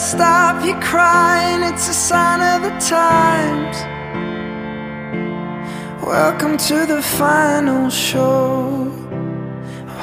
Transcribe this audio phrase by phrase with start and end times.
[0.00, 3.76] stop your crying, it's a sign of the times.
[6.02, 8.90] Welcome to the final show.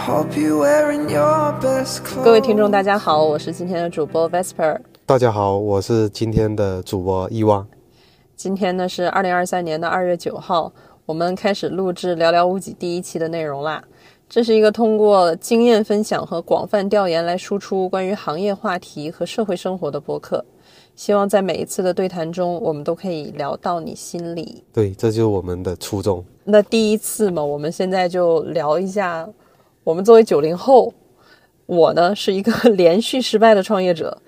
[0.06, 2.24] Hope you're wearing your best clothes.
[2.24, 4.80] 各位听众，大家好，我是今天的主播 Vesper。
[5.08, 7.68] 大家好，我是今天的主播伊旺。
[8.36, 10.72] 今天呢是二零二三年的二月九号，
[11.08, 13.84] 我们开始录制《寥寥无几》第一期的内容啦。
[14.30, 20.44] 这是一个通过经验分享和广泛调研来输出关于行业话题和社会生活的播客。
[20.96, 24.64] 希望在每一次的对谈中，我们都可以聊到你心里。
[24.74, 26.26] 对，这就是我们的初衷。
[26.44, 29.30] 那第一次嘛，我们现在就聊一下，
[29.84, 30.92] 我们作为九零后，
[31.66, 34.20] 我呢是一个连续失败的创业者，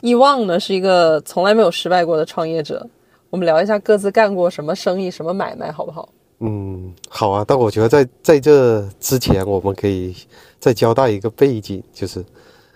[0.00, 2.86] 易忘呢是一个从来没有失败过的创业者。
[3.30, 6.08] 我们聊一下各自干过什么生意、什么买卖，好不好？
[6.40, 7.44] 嗯，好啊。
[7.46, 10.14] 但我觉得在在这之前，我们可以
[10.58, 12.24] 再交代一个背景，就是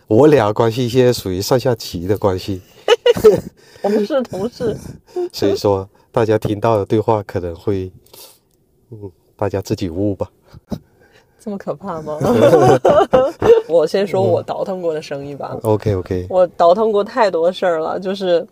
[0.07, 2.63] 我俩关系现在属于上下级的关系，
[3.83, 4.77] 我们是同事，
[5.33, 7.91] 所以说大家听到的对话可能会，
[8.91, 10.31] 嗯，大家自己悟吧。
[11.41, 12.19] 这么可怕吗？
[13.69, 15.55] 我先说我倒腾过的生意吧。
[15.63, 18.47] OK OK，我倒腾过太多事儿了，就是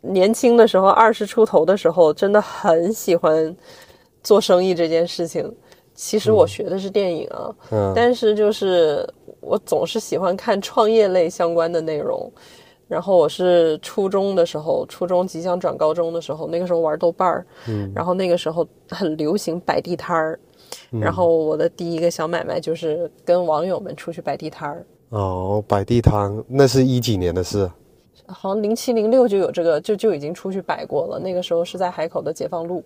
[0.00, 3.54] 年轻的时候，二十出头的时候，真的很喜欢
[4.22, 5.52] 做生意这件事情。
[5.94, 9.06] 其实我学的是电影啊，嗯但是就是
[9.40, 12.30] 我总是喜欢看创业类相关的内容。
[12.88, 20.40] 然后我是初中的时候，初中即将转高中的时候，那个时候玩豆瓣儿，嗯然后那个时候很流行摆地摊儿，
[20.90, 24.84] 然后我的第一个小买卖就是跟网友们出去摆地摊儿。
[25.10, 27.70] 哦，摆地摊那是一几年的事？
[28.26, 31.18] 好像零七零六就有这个，就就已经出去摆过了。
[31.18, 32.82] 那个时候是在海口的解放路，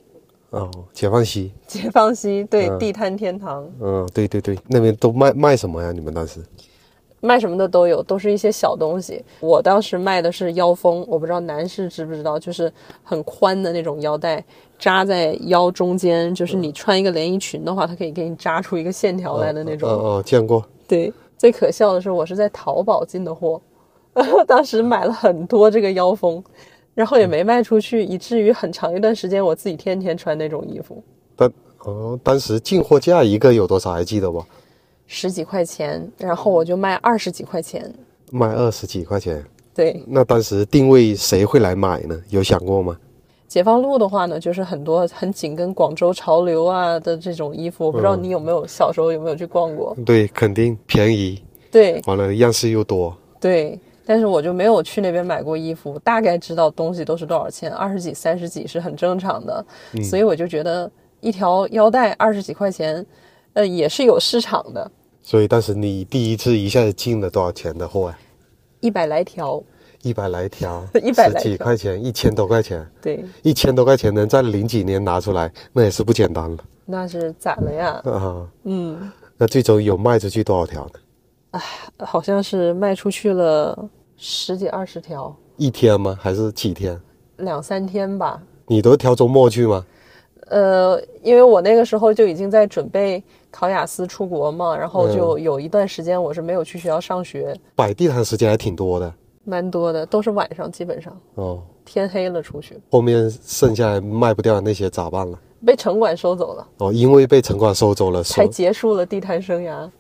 [0.55, 1.53] 哦，解放西。
[1.67, 5.93] 解放西对、嗯地摊天堂，嗯，对对对，那边都卖卖什么呀？
[5.93, 6.41] 你们当时？
[7.21, 9.25] 卖什么的都有，都是一些小东西。
[9.41, 12.71] 我当时卖的是腰封，我不知道男士知不知道，就是
[13.03, 14.45] 很宽的那种腰带，
[14.79, 19.89] 扎在腰中间，就是你穿一个连衣裙的话，它可以给你扎出一个线条来的那种。
[19.89, 20.63] 哦哦，见过。
[20.87, 23.59] 对，最可笑的是我是在淘宝进的货，
[24.47, 26.45] 当时买了很多这个腰封，
[26.95, 31.03] 然后也没卖出去，以至于很长一段时间我自己天天穿那种衣服，
[31.37, 34.45] 但哦，当时进货价一个有多少还记得不？
[35.07, 37.93] 十几块钱，然后我就卖二十几块钱。
[38.31, 39.45] 卖二十几块钱。
[39.75, 42.19] 对，那当时定位谁会来买呢？
[42.31, 42.97] 有想过吗？
[43.47, 49.97] 解放路的话呢，就是很多很紧跟广州潮流啊的这种衣服，我不知道你有没有小时候有没有去逛过？
[50.07, 53.15] 对，肯定便宜，对完了样式又多。
[53.39, 59.65] 对，但是我就没有去那边买过衣服，大概知道东西都是多少钱，二十几、三十几是很正常的，
[60.03, 63.05] 所以我就觉得一条腰带二十几块钱，
[63.55, 64.91] 呃，也是有市场的，
[65.23, 68.19] 所以当时你第一次一下子进了多少钱的货呀？
[68.81, 69.63] 一百来条，
[70.03, 76.59] 一百来条， 100来十几块钱，一千多块钱，对，一千多块钱能在零几年拿出来，那也是不简单了。
[76.85, 78.47] 那是攒了呀，啊。
[78.65, 81.01] 嗯，那最终有卖出去多少条呢？
[81.99, 86.19] 好像是卖出去了十几二十条，一天吗？
[86.21, 87.01] 还是几天？
[87.37, 89.85] 两三天吧，你都挑周末去吗？
[90.49, 99.13] 呃，因为我那个时候就已经在准备考雅思出国嘛，然后就有一段时间我是没有去学校上学，摆地摊时间还挺多的
[99.45, 101.63] 蛮多的，都是晚上，基本上哦。
[101.87, 105.39] 天黑了出去，后面剩下来卖不掉的那些咋办了？
[105.67, 109.91] 被城管收走了，哦，因为被城管收走了，才结束了地摊生涯，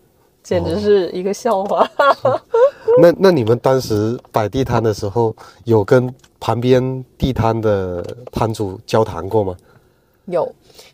[0.45, 1.91] 简直是一个笑话。
[3.03, 5.35] 那那你们当时摆地摊的时候，
[5.65, 9.57] 有跟旁边地摊的摊主交谈过吗？
[10.27, 10.51] 有，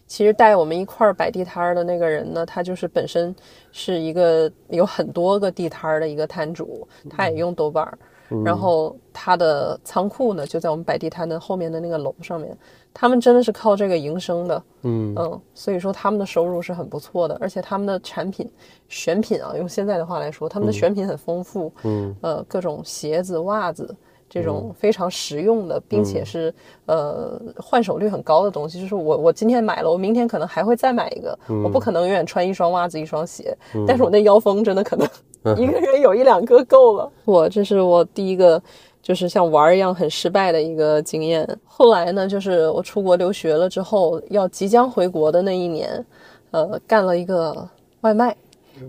[0.07, 3.35] 其实带我们一块儿摆地摊儿的那个人呢，他就是本身
[3.71, 7.99] 是一个有很多个地摊儿的一个摊主，他也用豆瓣儿，
[8.45, 12.57] 然后他的仓库呢就在我们摆地摊的后面的那个楼上面，
[12.95, 15.15] 他们真的是靠这个营生的，嗯。
[15.17, 18.49] 嗯，所以说他们的收入是很不错的，而且他们的产品
[18.89, 23.95] 选品啊，用现在的话来说，他们的选品很丰富，嗯，呃，各种鞋子、袜子
[24.29, 26.55] 这种非常实用的，并且是
[26.87, 28.81] 呃换手率很高的东西。
[28.81, 33.57] 就是我我今天买了，我明天可能还会再买一个，我不可能永远穿一双袜子一双鞋，
[33.87, 35.09] 但是我那腰封真的可能
[35.57, 37.11] 一个人有一两个够了。
[37.25, 38.63] 我这是我第一个。
[39.03, 41.49] 就是像玩儿一样很失败的一个经验。
[41.65, 46.05] 后来呢，就是我出国留学了之后，要即将回国的那一年，
[46.51, 47.67] 呃，干了一个
[48.03, 48.37] 外卖。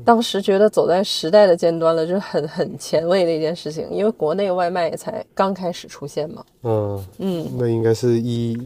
[0.03, 6.44] 当时觉得走在时代的尖端了，就是很很前卫的一件事情，因为国内外卖也才刚开始出现嘛。
[6.63, 8.62] 嗯嗯，那应该是一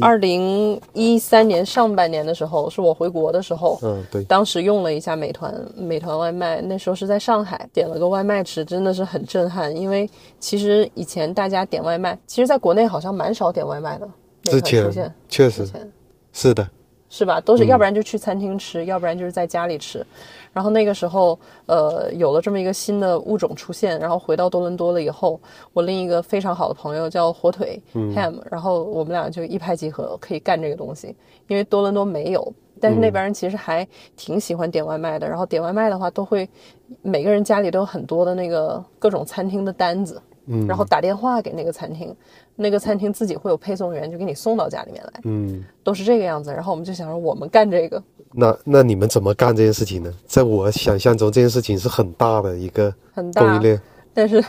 [0.00, 9.74] 二零一三年上半年的时候，是我回国的时候，嗯，对，当时用了一下美团美团外卖，那时候是在上海点了个外卖吃，真的是很震撼。
[9.76, 10.08] 因为
[10.38, 14.08] 其实以前大家点外卖，其实在国内好像蛮少点外卖的。
[14.44, 15.66] 美之前确实
[16.32, 16.68] 是的，
[17.14, 17.40] 是吧？
[17.40, 20.04] 都是要不然就去餐厅吃，要不然就是在家里吃。
[20.52, 25.38] 然后那个时候，呃，有了这么一个新的物种出现，然后回到多伦多了以后，
[25.72, 31.14] 我另一个非常好的朋友叫火腿、Ham，然后我们俩就一拍即合，可以干这个东西。
[31.46, 33.86] 因为多伦多没有，但是那边人其实还
[34.16, 35.28] 挺喜欢点外卖的。
[35.28, 36.48] 然后点外卖的话，都会
[37.00, 42.14] 每个人家里都有很多的那个各种餐厅的单子，嗯然后打电话给那个餐厅，
[42.56, 45.20] 那个餐厅自己会有配送员就给你送到家里面来。
[45.24, 46.52] 嗯，都是这个样子。
[46.52, 48.02] 然后我们就想说，我们干这个
[48.32, 50.12] 那那你们怎么干这件事情呢？
[50.26, 53.80] 在我想象中，这件事情是很大的一个很大供应，链，
[54.12, 54.44] 但是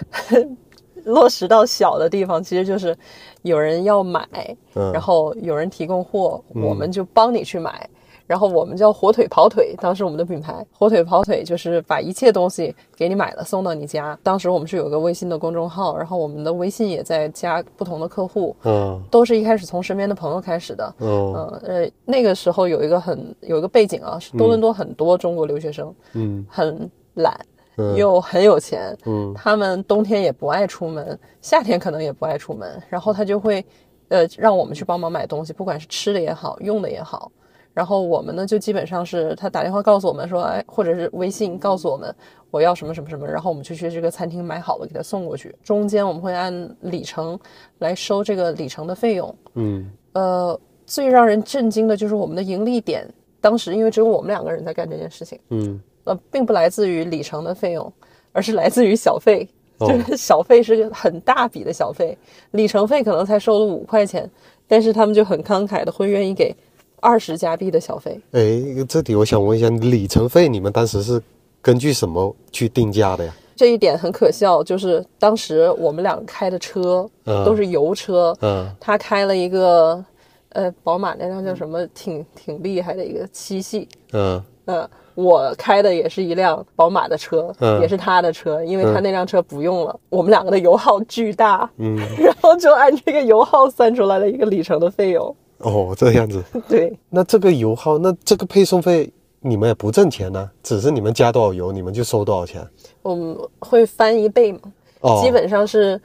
[1.06, 2.98] 落实到小的地方，其实就是
[3.44, 4.28] 有人要买，
[4.74, 7.88] 嗯然后有人提供货，我们就帮你去买。
[8.28, 14.18] 然后我们叫火腿跑腿，当时我们的品牌火腿跑腿就是把一切东西给你买了送到你家。
[14.24, 20.86] 当时我们是有个微信的公众号，然后我们的微信也在加不同的客户，嗯都是一开始从身边的朋友开始的。
[20.98, 27.40] 哦嗯呃，那个时候有一个很有一个背景啊，是多伦多很多中国留学生，嗯很懒，
[27.78, 33.64] 嗯又很有钱，嗯他们冬天也不爱出门，夏天可能也不爱出门，然后他就会，
[34.10, 37.32] 呃，让我们去帮忙买东西，不管是吃的也好，用的也好。
[37.76, 42.16] 然后我们呢，就基本上是他打电话告诉我们说，哎，或者是微信告诉我们
[42.50, 45.54] 我要什么什么什么，然后我们就去这个餐厅买好了给他送过去。
[45.62, 47.38] 中间我们会按里程
[47.80, 49.36] 来收这个里程的费用。
[49.56, 53.06] 嗯呃，最让人震惊的就是我们的盈利点，
[53.42, 55.38] 当时因为只有我们两个人在干这件事情。
[55.50, 57.92] 嗯呃，并不来自于里程的费用，
[58.32, 59.48] 而是来自于小费。
[59.80, 62.18] 哦就是 小费是个很大笔的小费，
[62.52, 64.30] 里程费可能才收了五块钱，
[64.66, 66.56] 但是他们就很慷慨的会愿意给
[67.06, 68.20] 二十加币的小费。
[68.32, 68.42] 哎，
[68.90, 71.22] 这里我想问一下，里程费你们当时是
[71.62, 73.32] 根据什么去定价的呀？
[73.56, 77.46] 这一点很可笑，就是当时我们俩开的车嗯。
[77.46, 78.68] 都是油车，嗯。
[78.80, 80.04] 他开了一个
[80.50, 84.44] 呃宝马那辆叫什么，挺挺厉害的一个七系，嗯。
[84.66, 87.80] 呃，我开的也是一辆宝马的车，嗯。
[87.82, 95.36] 也是他的车，因为他那辆车不用了，我们两个的油耗巨大，嗯， 然后就按这个油耗算出来了一个里程的费用。
[95.66, 96.44] 哦，这样子。
[96.70, 102.66] 对，那这个油耗，那这个配送费你们也不挣钱呢、只是你们加多少油，你们就收多少钱。
[103.02, 104.60] 我们会翻一倍嘛，
[105.02, 106.00] 哦，基本上是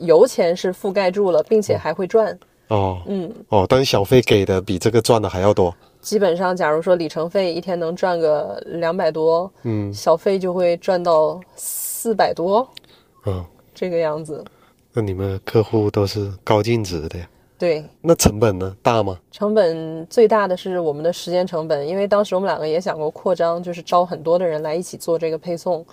[0.00, 2.36] 油钱是覆盖住了，并且还会赚。
[2.68, 5.74] 哦嗯，哦，但是小费给的比这个赚的还要多。
[6.00, 12.66] 基本上，假如说里程费一天能赚个两百多，嗯小费就会赚到四百多
[13.26, 14.44] 嗯，这个样子。
[14.92, 17.26] 那你们客户都是高净值的呀？
[17.56, 18.76] 对，那成本呢？
[18.82, 19.18] 大吗？
[19.30, 25.86] 成本最大的是我们的时间成本，因为当时我们两个也想过扩张，就是招很多的人来一起做这个配送，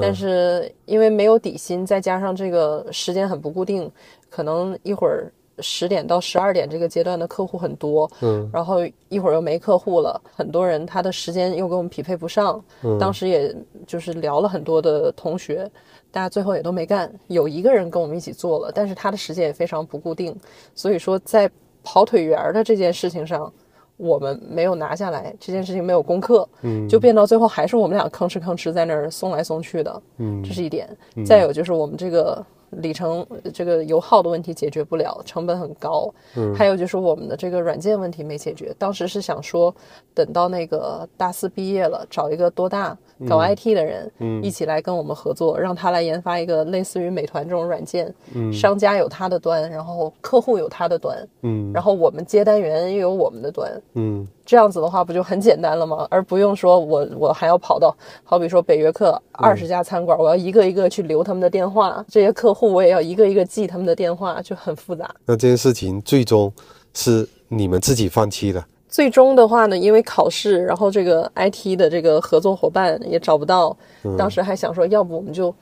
[0.00, 3.90] 但是因为没有底薪，再加上这个时间很不固定，
[4.28, 8.48] 可能一会儿十点到十二点这个阶段的客户很多，嗯。
[8.52, 8.78] 然后
[9.08, 12.62] 一会儿又没客户了，很多人他的时间又跟我们匹配不上，
[12.98, 13.54] 当时也
[13.86, 15.70] 就是聊了很多的同学，
[16.10, 20.34] 大家最后也都没干，有一个人跟我们一起做了，但是他的时间也非常不固定，
[20.74, 21.50] 所以说在
[21.82, 23.52] 跑腿员儿的这件事情上。
[23.96, 30.42] 我们没有拿下来这件事情没有攻克，嗯，就变到最后还是我们俩吭哧吭哧在那儿送来送去的，嗯。
[30.42, 30.88] 这是一点。
[31.24, 32.44] 再有就是我们这个
[32.82, 36.12] 里程这个油耗的问题解决不了，成本很高。
[36.36, 38.74] 嗯，还有就是我们的这个软件问题没解决。
[38.78, 39.74] 当时是想说，
[40.14, 42.96] 等到那个大四毕业了，找一个多大
[43.28, 48.12] 搞 IT 的人，嗯，一起来跟我们合作，让他来研发一个类似于美团这种软件。
[48.34, 53.80] 嗯，商家有他的端，然后客户有他的端，嗯然后我们接单员又有我们的端。
[53.94, 56.06] 嗯这样子的话，不就很简单了吗？
[56.10, 65.10] 而不用说我我还要跑到，好比说北约克二十家餐馆，我要一个一个去留他们的电话，这些客户我也要一个一个记他们的电话，就很复杂。
[65.26, 66.52] 那这件事情最终
[66.92, 68.64] 是你们自己放弃的。
[68.86, 73.76] 最终的话呢，因为考试，然后这个 IT 的这个合作伙伴也找不到，
[74.16, 75.52] 当时还想说，要不我们就，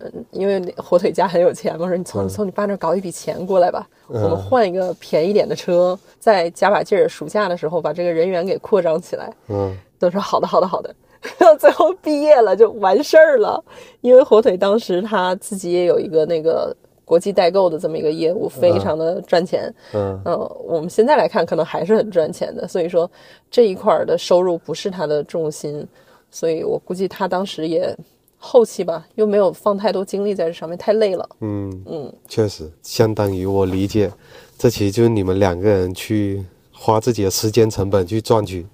[0.00, 9.32] 嗯，因为火腿家很有钱嘛，说你从从你爸那儿搞一笔钱过来吧，我们换一个便宜点的车，再加把劲儿，暑假的时候把这个人员给扩张起来。
[9.48, 10.94] 嗯都说好的，好的，好的。
[11.38, 13.62] 到最后毕业了就完事儿了，
[14.00, 19.70] 因为火腿当时他自己也有一个那个国际代购的这么一个业务，非常的赚钱。
[19.92, 23.10] 嗯嗯，我们现在来看可能还是很赚钱的，所以说
[23.50, 25.86] 这一块儿的收入不是他的重心，
[26.30, 27.94] 所以我估计他当时也
[28.42, 31.28] 后期吧，又没有放太多精力在这上面，太累了。
[31.40, 34.10] 嗯，嗯，确实，相当于我理解，
[34.56, 36.42] 这其实就是你们两个人去
[36.72, 38.66] 花自己的时间成本去赚取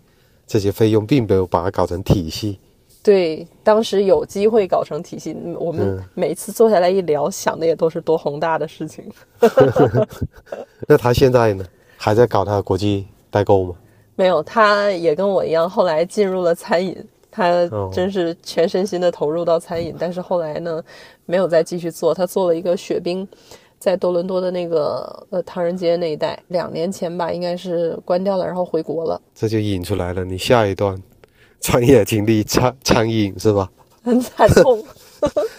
[0.46, 2.60] 这些费用，并没有把它搞成体系。
[3.02, 9.04] 对，当时有机会搞成体系，嗯我们嗯每次坐下来一聊，想的也都是多宏大的事情。
[10.86, 13.74] 那他现在呢，还在搞他的国际代购吗？
[14.14, 16.96] 没有，他也跟我一样，后来进入了餐饮。
[17.36, 20.82] 他哦真是全身心的投入到餐饮，但是后来呢，
[21.26, 22.14] 没有再继续做。
[22.14, 23.28] 他做了一个雪冰，
[23.78, 30.96] 在多伦多的那个呃唐人街那一带，两年前吧，应该是关掉了，然后回国了，这就引出来了你下一段
[31.60, 33.70] 创业经历，餐餐饮是吧？
[34.02, 34.82] 很惨痛。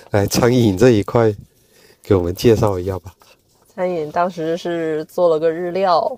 [0.09, 1.31] 来， 餐饮这一块
[2.01, 3.13] 给我们介绍一下吧。
[3.75, 6.17] 餐饮当时是做了个日料，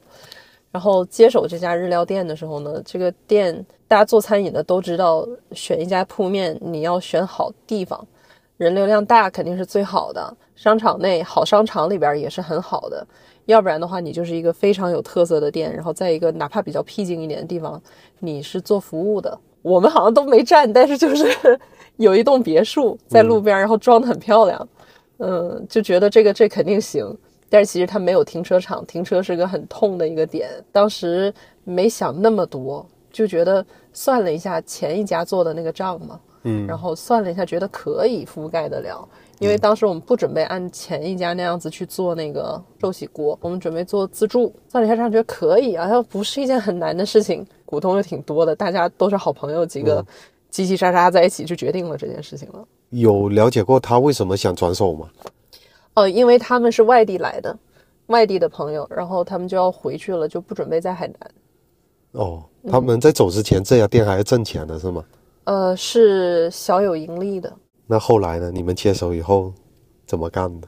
[0.71, 8.07] 然后接手这家日料店的时候呢，这个店大家做餐饮的都知道，选一家铺面你要选好地方，
[8.57, 13.05] 人流量大肯定是最好的，商场内好商场里边也是很好的，
[13.45, 17.81] 要不然的话你就是一个非常有特色的店，然后在一个哪怕比较僻静一点的地方，
[18.19, 19.37] 你是做服务的。
[19.61, 21.59] 我们好像都没占，但是就是
[21.97, 24.69] 有一栋别墅在路边，然后装的很漂亮，
[25.17, 27.17] 嗯，就觉得这个这肯定行。
[27.49, 30.49] 但是其实它没有停车场，停车是个很痛的一个点。
[30.71, 39.07] 当时没想那么多，就觉得算了一下前一家做的那个账嘛，嗯然后算了一下，觉得可以覆盖得了。
[39.39, 44.53] 因为当时我们不准备按前一家那样子去做那个寿喜锅，我们准备做自助。
[44.67, 50.05] 算了一下账，觉得可以啊，它不是一件很难的事情，股东又挺多的，大家都是好朋友，几个
[50.51, 52.67] 叽叽喳喳在一起就决定了这件事情了。
[52.89, 55.07] 有了解过他为什么想转手吗？
[55.95, 57.57] 哦，因为他们是外地来的，
[58.07, 61.31] 外地的朋友，然后他们就要回去了，就不准备在海南。
[62.11, 65.03] 哦，他们在走之前这家店还是挣钱的是吗？
[65.43, 67.51] 呃，是小有盈利的。
[67.85, 68.51] 那后来呢？
[68.51, 69.51] 你们接手以后
[70.05, 70.67] 怎么干的？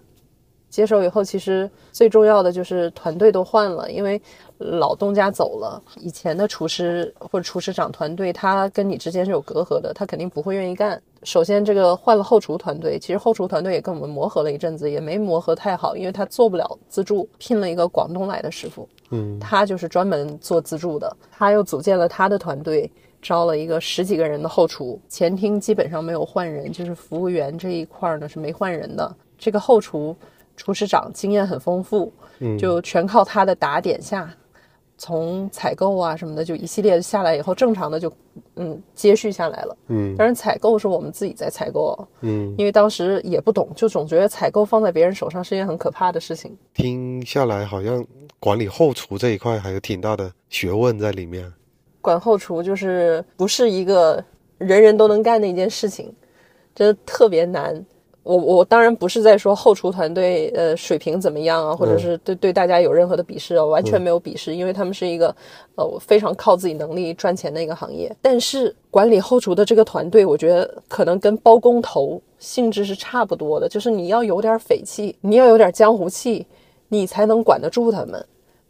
[0.69, 4.19] 接手以后，其实最重要的就是团队都换了，因为
[4.57, 11.01] 老东家走了，以前的厨师或者厨师长团队，他跟你之间是有隔阂的，他肯定不会愿意干。
[11.23, 29.15] 首先，这个换了后厨团队，其实后厨团队也跟我们磨合了一阵子，也没磨合太好，因为他做不了自助，聘了一个广东来的师傅，嗯，他就是专门做自助的，他又组建了他的团队，招了一个十几个人的后厨，前厅基本上没有换人，就是服务员这一块儿呢是没换人的。
[29.37, 30.15] 这个后厨
[30.57, 32.57] 厨师长经验很丰富，嗯。
[32.57, 34.27] 就全靠他的打点下，
[35.01, 38.13] 从采购啊什么的，就一系列下来以后，正常的就
[38.55, 39.75] 嗯接续下来了。
[39.87, 46.55] 嗯但是采购是我们自己在采购哦，嗯，因为当时也不懂，就总觉得采购放在别人手上是一件很可怕的事情。
[46.75, 48.05] 听下来好像
[48.39, 51.51] 管理后厨这一块还有挺大的学问在里面。
[51.99, 54.23] 管后厨就是不是一个
[54.59, 56.13] 人人都能干的一件事情，
[56.75, 57.83] 真的特别难。
[58.23, 65.35] 我我当然不是在说后厨团队呃水平怎么样啊，或者是对对大家有任何的鄙视啊，完全没有鄙视，因为他们是一个
[65.75, 68.15] 呃非常靠自己能力赚钱的一个行业。
[68.21, 76.45] 但是管理后厨的这个团队，我觉得可能跟包工头性质是差不多的，就是你要有点匪气，你要有点江湖气，
[76.89, 78.23] 你才能管得住他们。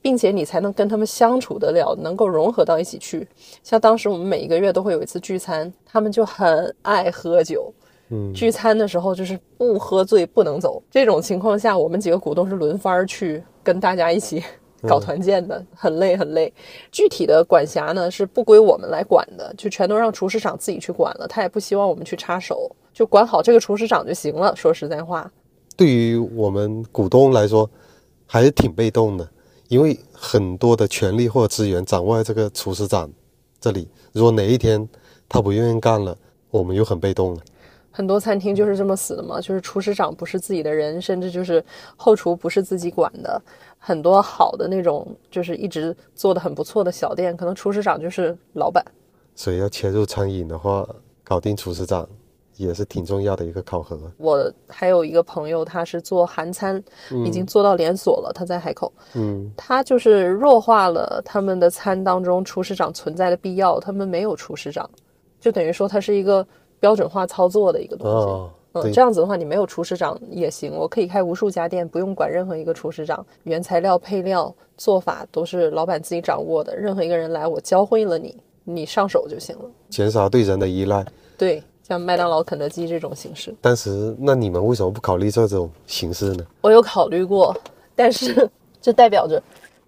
[0.04, 3.28] 并且你才能跟他们相处得了，能够融合到一起去。
[3.62, 7.72] 像当时我们每一个月都会有一次聚餐，他们就很爱喝酒。
[8.12, 10.84] 嗯，聚餐的时候就是不喝醉不能走。
[10.92, 14.44] 这种情况下，我们几个股东是轮番儿去跟大家一起
[14.88, 16.54] 搞团建的，很累很累。
[16.92, 21.28] 具体的管辖呢是不归我们来管的，就全都让厨师长自己去管了。
[21.28, 24.54] 他也不希望我们去插手，就管好这个厨师长就行了。
[24.56, 25.32] 说实在话，
[25.78, 27.70] 对于我们股东来说，
[28.26, 29.26] 还是挺被动的，
[29.70, 33.10] 因为很多的权利或者资源掌握在这个厨师长
[33.62, 33.88] 这里。
[34.12, 34.90] 如果哪一天
[35.30, 36.18] 他不愿意干了，
[36.50, 37.42] 我们又很被动了。
[37.92, 41.64] 很多餐厅就是这么死的嘛，就是厨师长不是自己的人，甚至就是
[41.96, 43.42] 后厨不是自己管的。
[43.78, 48.84] 很多好的那种，就是一直做的很不错的小店，可能厨师长就是老板。
[49.36, 50.88] 所以要切入餐饮的话，
[51.24, 52.08] 搞定厨师长
[52.58, 54.00] 也是挺重要的一个考核。
[54.18, 56.84] 我还有一个朋友，他是做韩餐，
[57.26, 58.32] 已经做到连锁了。
[58.36, 64.88] 他在海口，嗯他就是弱化了他们的餐当中厨师长存在的必要，他们没有厨师长，
[65.40, 66.46] 就等于说他是一个
[66.82, 68.14] 标准化操作的一个东西。
[68.14, 79.66] 哦，对嗯，这样子的话，你没有厨师长也行，我可以开无数家店，不用管任何一个厨师长，原材料、配料、做法都是老板自己掌握的，任何一个人来，我教会了你，你上手就行了。
[79.90, 81.06] 减少对人的依赖。
[81.38, 86.46] 对，像麦当劳、肯德基这种形式，当时，那你们为什么不考虑这种形式呢？
[86.62, 87.56] 我有考虑过，
[87.96, 88.50] 但是
[88.82, 89.42] 这代表着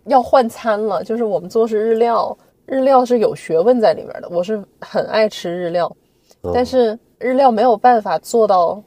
[0.05, 5.95] 要换餐了，就是我们做是日料，日料是有学问在里面的，我是很爱吃日料，
[6.43, 8.81] 哦但是日料没有办法做到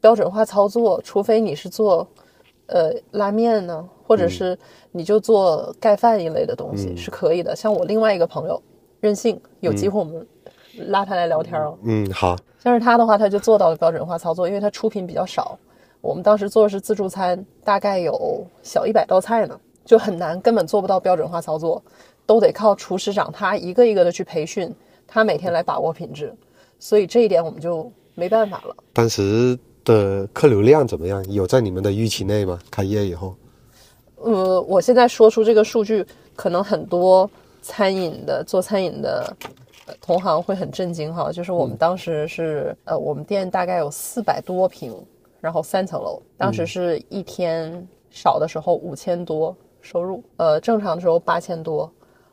[0.00, 2.06] 标准化操作，除非你是做
[2.66, 4.58] 呃拉面呢，或者是
[4.90, 7.54] 你就做盖饭一类的东西、是可以的。
[7.54, 8.60] 像我另外一个朋友
[9.00, 10.26] 任性，有机会我们
[10.88, 11.78] 拉他来聊天哦。
[11.82, 15.58] 嗯，好，像是他的话，他就做到了标准化操作，因为他出品比较少。
[16.00, 21.80] 我们当时做的是自助餐，大概有小一百道菜呢，就很难，根本做不到标准化操作，
[22.24, 24.74] 都得靠厨师长他一个一个的去培训，
[25.06, 26.34] 他每天来把握品质，
[26.82, 28.74] 所以这一点我们就没办法了。
[28.92, 31.24] 当时的客流量怎么样？
[31.32, 32.58] 有在你们的预期内吗？
[32.72, 33.36] 开业以后，
[34.16, 37.30] 呃，我现在说出这个数据，可能很多
[37.62, 39.32] 餐饮的做餐饮的
[39.86, 41.30] 呃同行会很震惊哈。
[41.30, 44.92] 就是我们当时是呃，我们店大概有四百多平，
[45.40, 51.88] 然后三层楼，当时是一天少的时候五千多收入，呃，正常的时候八千多，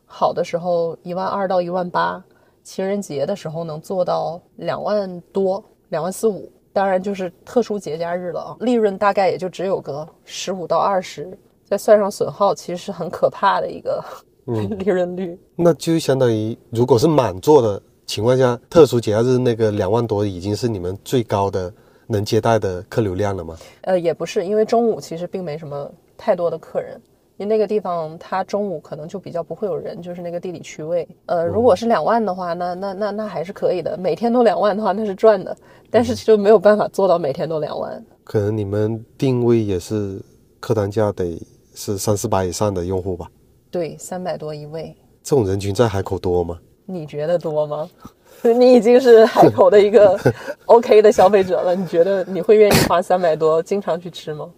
[0.07, 2.23] 好的时候一万二到一万八，
[2.69, 6.51] 情人节的时候能做到两万多，两万四五。
[6.71, 11.35] 当然就是特殊节假日了啊，利润大概也就只有个十五到二十，
[11.65, 14.03] 再算上损耗，其实是很可怕的一个
[14.45, 15.35] 利润率。
[15.55, 21.73] 那就相当于如果是满座的情况下，特殊节假日那个两万多已经是你们最高的
[22.05, 23.57] 能接待的客流量了吗？
[23.81, 27.01] 呃，也不是，因为中午其实并没什么太多的客人，
[27.39, 31.07] 因为那个地方它中午可能就比较不会有人，就是那个地理区位。
[31.25, 35.55] 呃，如果是两万的话，那那那那还是可以的，每天都两万的话那是赚的，
[35.89, 38.05] 但是就没有办法做到每天都两万。
[38.25, 40.21] 可能你们定位也是
[40.59, 41.41] 客单价得
[41.73, 43.31] 是三四百以上的用户吧？
[43.71, 44.93] 对，三百多一位，
[45.23, 46.59] 这种人群在海口多吗？
[46.85, 47.89] 你觉得多吗？
[48.43, 50.19] 你已经是海口的一个
[50.65, 54.49] OK 的消费者了，你觉得你会愿意花三百多经常去吃吗？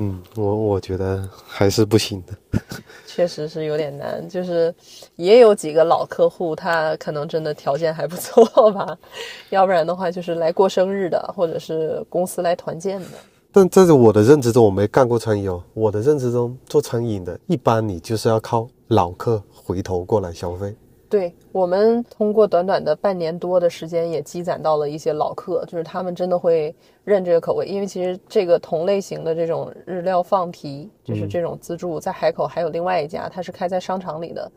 [0.00, 2.60] 嗯，我我觉得还是不行的。
[3.04, 4.72] 确实是有点难，就是
[5.16, 8.96] 也有几个老客户，他可能真的条件还不错吧，
[9.50, 13.06] 要不然的话就是来过生日的，或者是公司来团建的。
[13.50, 15.60] 但在我的认知中，我没干过餐饮哦。
[15.74, 20.76] 我的认知中，做餐饮的，一般你就是要靠老客回头过来消费。
[21.08, 27.66] 对我们通过短短的半年多的时间，也积攒到了一些老客，就是他们真的会认这个口味。
[27.66, 34.50] 因为其实这个同类型的这种日料放题，就是这种自助，在海口还有另外一家，它是开在商场里的。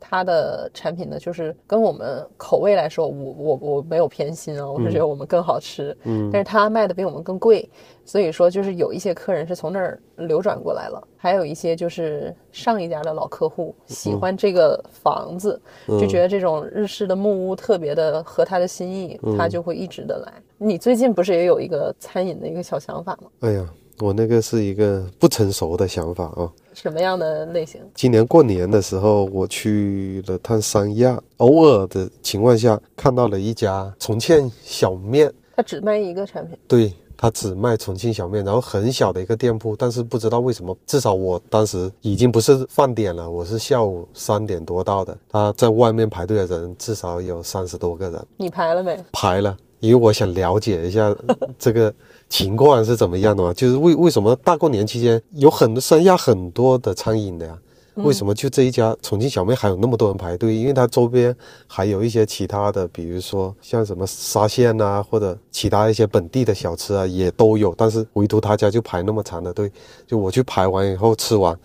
[0.00, 7.68] 它的产品呢，就是跟我们口味来说，我我我没有偏心啊，我是觉得我们更好吃，嗯，但是它卖的比我们更贵，
[8.04, 20.32] 所以说就是有一些客人是从那儿流转过来了，还有一些就是上一家的老客户喜欢这个房子，就觉得这种日式的木屋特别的合他的心意，他就会一直的来。
[20.58, 23.28] 你最近不是也有一个餐饮的一个小想法吗？
[23.40, 23.68] 哎呀，
[24.00, 26.50] 我那个是一个不成熟的想法啊。
[26.80, 27.80] 什么样的类型？
[27.92, 48.96] 今年过年的时候，我去了趟三亚，偶尔的情况下看到了一家重庆小面，他只卖一个产品，对他只卖重庆小面，然后很小的一个店铺，但是不知道为什么，至少我当时已经不是饭点了，我是下午三点多到的，他在外面排队的人至少有三十多个人，你排了没？
[49.10, 51.14] 排了，因为我想了解一下
[51.58, 51.92] 这个
[52.28, 57.58] 情况是怎么样的嘛，就是为为什么大过年期间有很多三亚很多的餐饮的呀？
[58.04, 60.54] 为什么就这一家重庆小面还有那么多人排队？
[60.54, 61.34] 因为它周边
[61.66, 67.74] 还有一些其他的，比如说像什么沙县呐，或者其他一些本地的小吃啊，也都有。
[67.76, 69.68] 但是唯独他家就排那么长的队，
[70.06, 71.58] 就我去排完以后吃完，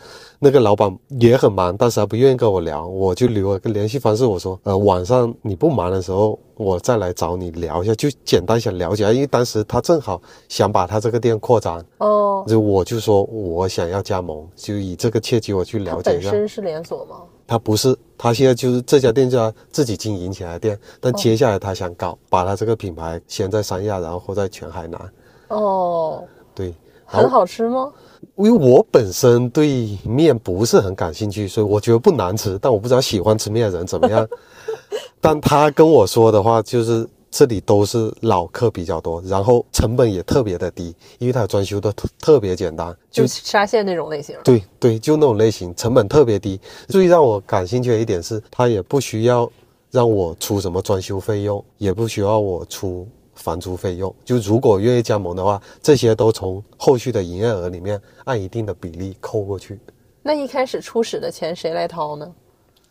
[0.44, 16.30] 那个老板也很忙，但是他不愿意跟我聊，我就留了个联系方式，我说，呃，晚上你不忙的时候，我再来找你聊一下，就简单想了解一下，因为当时他正好想把他这个店扩张，哦，就我就说我想要加盟，就以这个契机我去了解一下。
[16.30, 17.22] 本身是连锁吗？
[17.48, 25.00] 他不是，他现在就是这家店叫他自己经营起来的店，但接下来他想搞，把他这个品牌先在三亚，然后在全海南。
[25.48, 26.22] 哦，
[26.54, 26.74] 对，
[27.06, 27.90] 很好吃吗？
[28.36, 34.28] 因为我本身对面不是很感兴趣，所以我觉得不难吃，但我不知道喜欢吃面的人怎么样。
[35.22, 37.08] 但他跟我说的话就是。
[37.36, 44.38] 这里都是老客比较多，然后成本也特别的低，因为它装修的特特别简单，就沙县那种类型。
[44.44, 46.62] 对对，就那种类型，成本特别低。
[46.90, 49.52] 最让我感兴趣的一点是，它也不需要
[49.90, 54.14] 让我出什么装修费用，也不需要我出房租费用。
[54.24, 59.80] 就如果愿意加盟的话，这些都从后续的营业额里面按一定的比例扣过去，
[60.22, 62.32] 那一开始初始的钱谁来掏呢？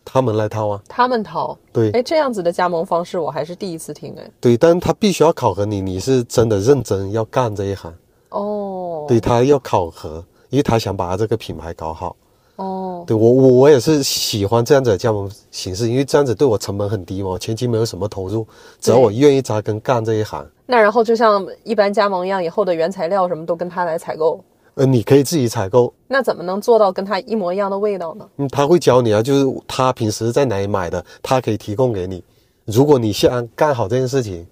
[0.05, 0.83] 他们来掏啊。
[0.88, 1.57] 他们掏。
[1.72, 4.31] 对哎，这样子的加盟方式我还是第一次听哎。
[4.40, 7.94] 对，但是他必须要考核你，你是真的认真要干这一行。
[8.31, 12.16] 哦，对他要考核，因为他想把他这个品牌搞好。
[12.62, 18.46] 哦，对我我我也是喜欢这样子的加盟形式，因为这样子对我成本很低嘛，我前期没有什么投入，
[18.81, 20.46] 只要我愿意扎根干这一行。
[20.66, 24.42] 那然后就像一般加盟一样，以后的原材料什么都跟他来采购，
[24.75, 28.27] 呃，你可以自己采购，那怎么能做到跟他一模一样的味道呢？
[28.37, 32.22] 嗯，他会教你啊，就是他平时在哪里买的，他可以提供给你。
[32.64, 34.46] 如果你想干好这件事情，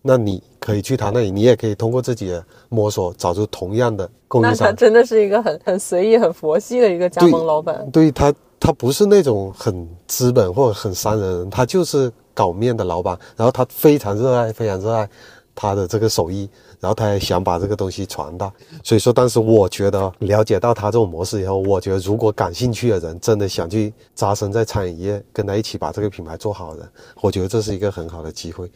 [0.00, 4.74] 那你可以去他那里，你也可以通过自己的摸索找出同样的供那他应商。
[4.74, 7.88] 真的是一个很 很随意、很佛系的一个加盟老板。
[7.92, 15.08] 对他，他不是那种很资本或者很商人，他就是搞面的老板，然后他非常热爱，非常热爱
[15.54, 16.50] 他的这个手艺，
[16.80, 18.52] 然后他也想把这个东西传大。
[18.82, 26.88] 所以说，当时我觉得了解到他这种模式以后，我觉得如果感兴趣的人真的想去扎身在餐饮业，跟他一起把这个品牌做好的人，
[27.20, 28.68] 我觉得这是一个很好的机会。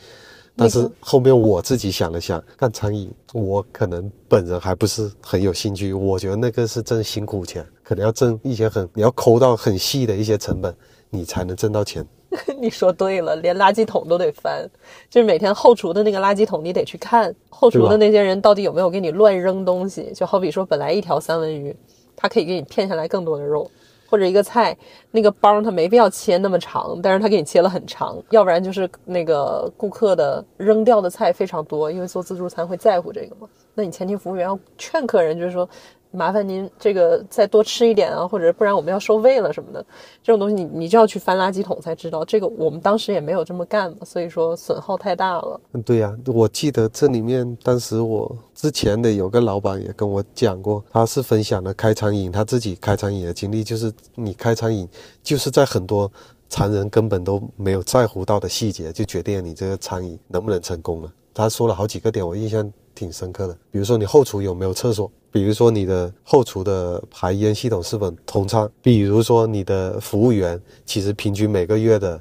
[0.56, 5.92] 但是后面我自己想了想，干餐饮，我可能本人还不是很有兴趣。
[5.92, 10.74] 我觉得那个是挣辛苦钱，可能要挣一些很，你要抠到很细的一些成本，
[11.08, 12.04] 你才能挣到钱。
[12.60, 14.68] 你说对了，连垃圾桶都得翻，
[15.08, 20.12] 就是每天后厨的那个垃圾桶，你得去看后厨的那些人到底有没有给你乱扔东西。
[20.14, 21.74] 就好比说，本来一条三文鱼，
[22.14, 23.68] 他可以给你骗下来更多的肉，
[24.10, 24.76] 或者一个菜
[25.12, 33.48] 那个帮他没必要切那么长，但是他给你切了很长，要不然就是那个顾客的扔掉的菜非常多，因为做自助餐会在乎这个嘛。
[33.74, 35.66] 那你前厅服务员要劝客人，就是说。
[36.12, 39.84] 麻烦您这个再多吃一点啊，或者不然我们要收费了什么的。
[40.22, 42.24] 这种东西你你就要去翻垃圾桶才知道。
[42.24, 45.60] 这个我们当时也没有这么干嘛，所以说损耗太大了。
[45.72, 54.88] 嗯，对呀、我记得这里面当时我之前的有个老板也跟我讲过，他是分享了开餐饮他自己开餐饮的经历，就是你开餐饮
[55.22, 56.10] 就是在很多
[56.48, 61.12] 常人根本都没有在乎到的细节，就决定了你这个餐饮能不能成功了。
[61.32, 72.20] 他说了好几个点，我印象挺深刻的，比如说你后厨有没有厕所，比如说你的后厨的排烟系统是否通畅，比如说你的服务员其实平均每个月的，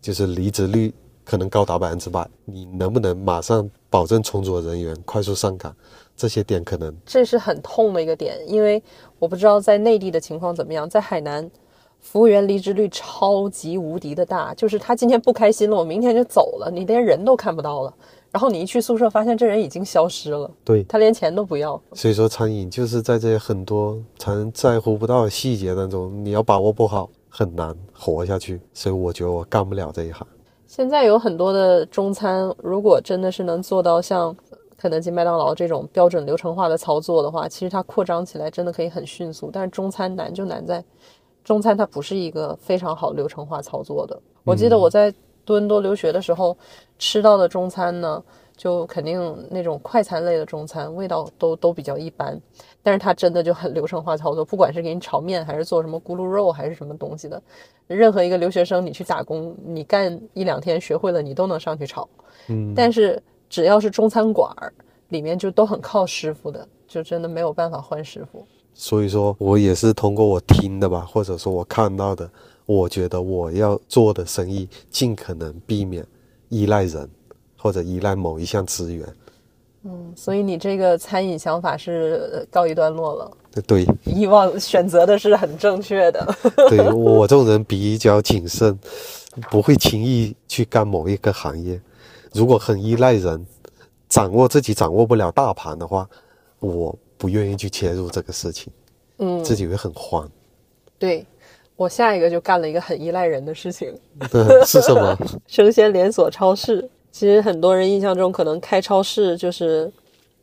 [0.00, 0.92] 就是离职率
[1.24, 5.74] 可能高达百分之百，你能不能马上保证充足的人员快速上岗？
[6.16, 8.80] 这些点可能这是很痛的一个点，因为
[9.18, 11.50] 我不知道在内地的情况怎么样，在海南，
[11.98, 17.92] 服务员离职率超级无敌的大，就是他今天不开心了，我明天就走了，你连人都看不到了。
[18.34, 20.82] 然后你一去宿舍，发现这人已经消失了，对。
[20.82, 21.80] 他连钱都不要。
[21.92, 28.60] 所以说，餐饮就是在这些很多常人在乎不到的细节当中，你要把握不好，很难活下去。
[28.72, 30.26] 所以我觉得我干不了这一行。
[30.66, 34.36] 现在有很多的中餐，如果真的是能做到像
[34.76, 39.48] 肯德基、麦当劳这种标准流程化的操作的话，其实它扩张起来真的可以很迅速。
[39.52, 40.84] 但是中餐难就难在，
[41.44, 44.20] 中餐它不是一个非常好流程化操作的。
[44.42, 46.56] 我记得我在多伦多留学的时候
[46.98, 48.22] 吃到的中餐呢，
[48.56, 52.40] 就肯定那种快餐类的中餐味道都都比较一般，
[52.82, 57.42] 但是它真的就很流程化操作，不管是给你炒面还是做什么咕噜肉还是什么东西的，
[57.86, 62.08] 任何一个留学生你去打工，你干一两天学会了，你都能上去炒。
[62.48, 64.72] 嗯，但是只要是中餐馆儿，
[65.08, 68.46] 里面就都很靠师傅的，就真的没有办法换师傅。
[68.72, 72.28] 所以说我也是通过我听的吧，或者说我看到的，
[72.66, 76.06] 我觉得我要做的生意尽可能避免
[76.48, 77.08] 依赖人，
[77.56, 79.06] 或者依赖某一项资源。
[79.86, 83.30] 嗯所以你这个餐饮想法是呃告一段落了，
[83.66, 86.26] 对，以往选择的是很正确的。
[86.70, 88.78] 对我这种人比较谨慎，
[89.50, 91.78] 不会轻易去干某一个行业。
[92.32, 93.44] 如果很依赖人，
[94.08, 96.08] 掌握自己掌握不了大盘的话，
[96.60, 98.72] 我不愿意去切入这个事情，
[99.18, 100.26] 嗯，自己会很慌。
[100.98, 101.26] 对
[101.76, 103.92] 我下一个就干了一个很依赖人的事情，
[104.30, 105.16] 对，是什么？
[105.46, 106.88] 生鲜连锁超市。
[107.10, 109.90] 其实很多人印象中可能开超市就是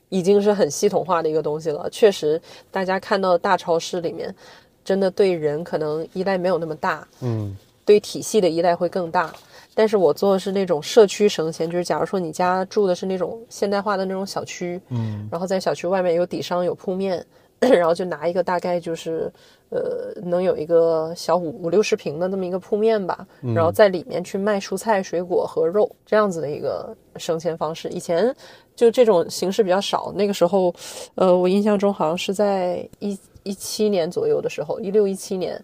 [0.07, 1.89] 已经是很系统化的一个东西了。
[1.89, 2.41] 确实，
[2.71, 4.33] 大家看到的大超市里面，
[4.83, 9.33] 真的对人可能依赖没有那么大，嗯对体系的依赖会更大。
[9.73, 17.25] 但是我做的是那种社区生鲜，就是假如说你家住的是那种现代化的那种小区，嗯然后在小区外面有底商有铺面，
[17.69, 19.31] 然后就拿一个大概就是
[19.69, 27.87] 呃能有一个小五五六十平的那么一个铺面吧，然后在里面去卖蔬菜、水果和肉这样子的一个生鲜方式。
[27.89, 28.35] 以前
[28.75, 30.73] 就这种形式比较少，那个时候，
[31.15, 35.63] 呃，我印象中好像是在一一七年左右的时候，一六一七年。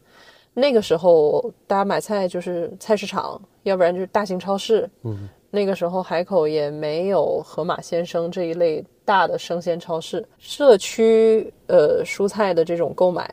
[0.54, 4.90] 那个时候，大家买菜就是菜市场，要不然就是大型超市。
[5.04, 13.28] 嗯，那个时候海口也没有盒马鲜生这一类大的生鲜超市，社区呃蔬菜的这种购买，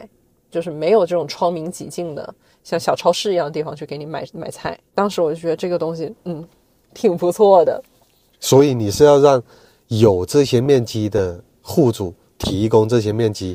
[0.51, 4.79] 就是没有这种窗明几净的像小超市一样的地方去给你买买菜。
[4.95, 6.43] 当时我就觉得这个东西，嗯，
[6.95, 7.79] 挺不错的。
[8.41, 9.43] 所以你是要让
[9.89, 13.55] 有这些面积的户主提供这些面积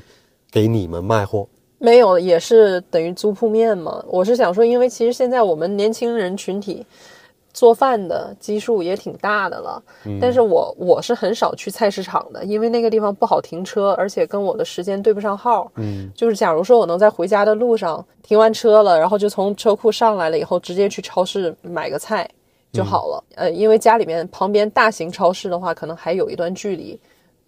[0.52, 1.48] 给你们卖货。
[1.80, 4.06] 没有，也是等于租铺面嘛。
[4.08, 6.86] 我是想说，因为其实现在我们年轻人群体
[7.54, 9.82] 做饭的基数也挺大的了，
[10.22, 15.70] 但是我我是很少去菜市场的，因为那个地方不好停车，而且跟我的时间对不上号。
[15.76, 22.30] 嗯，就是假如说我能在回家的路上停完车了，然后就从车库上来了以后，直接去超市买个菜
[22.72, 23.24] 就好了。
[23.36, 27.00] 呃，因为家里面旁边大型超市的话，可能还有一段距离。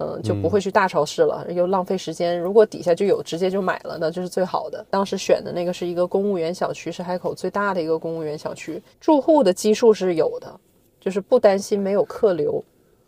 [0.01, 2.39] 嗯，就不会去大超市了，又浪费时间。
[2.39, 4.83] 如果底下就有，直接就买了，那就是最好的。
[4.89, 10.59] 当时选的那个是一个公务员小区，是海口最大的一个公务员小区，住户的基数是有的，
[10.99, 12.63] 就是不担心没有客流。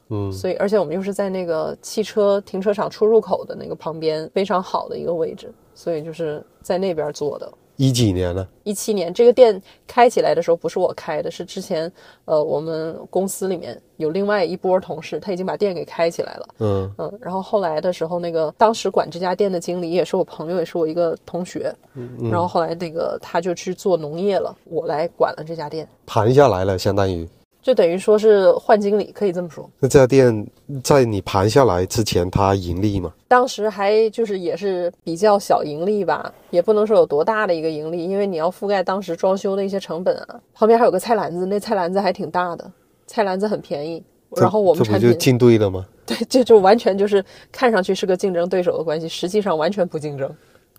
[0.09, 7.51] 嗯，所以而且我们又是在那个汽车停车场出入口的那个旁边，非常好的一个位置，所以就是在那边做的。
[7.75, 8.47] 一几年呢？
[8.63, 11.91] 一七年，这个店开起来的时候不是我开的，是之前
[12.25, 16.47] 呃我们公司里面有另外一波同事，他已经把店给开起来了。
[16.59, 21.73] 嗯嗯，然后后来的时候，那个当时管这家店的经理也是我朋友，也是我一个同学。
[21.95, 27.27] 嗯然后后来那个他就去做农业了，我来管了这家店，盘下来了，相当于。
[27.63, 29.67] 就等于说是换经理，可以这么说。
[29.79, 30.45] 那这家店
[30.83, 33.13] 在你盘下来之前，它盈利吗？
[33.29, 40.39] 当时还就是也是比较小盈利吧，也不能说有多大的一个盈利，因为你要覆盖当时装修的一些成本啊。
[40.53, 42.69] 旁边还有个菜篮子，那菜篮子还挺大的，
[43.07, 44.03] 菜篮子很便宜。
[44.35, 45.85] 然后我们这不产品就进队了吗？
[46.05, 50.29] 对，这就完全就是看上去是个竞争对手的关系，实际上完全不竞争。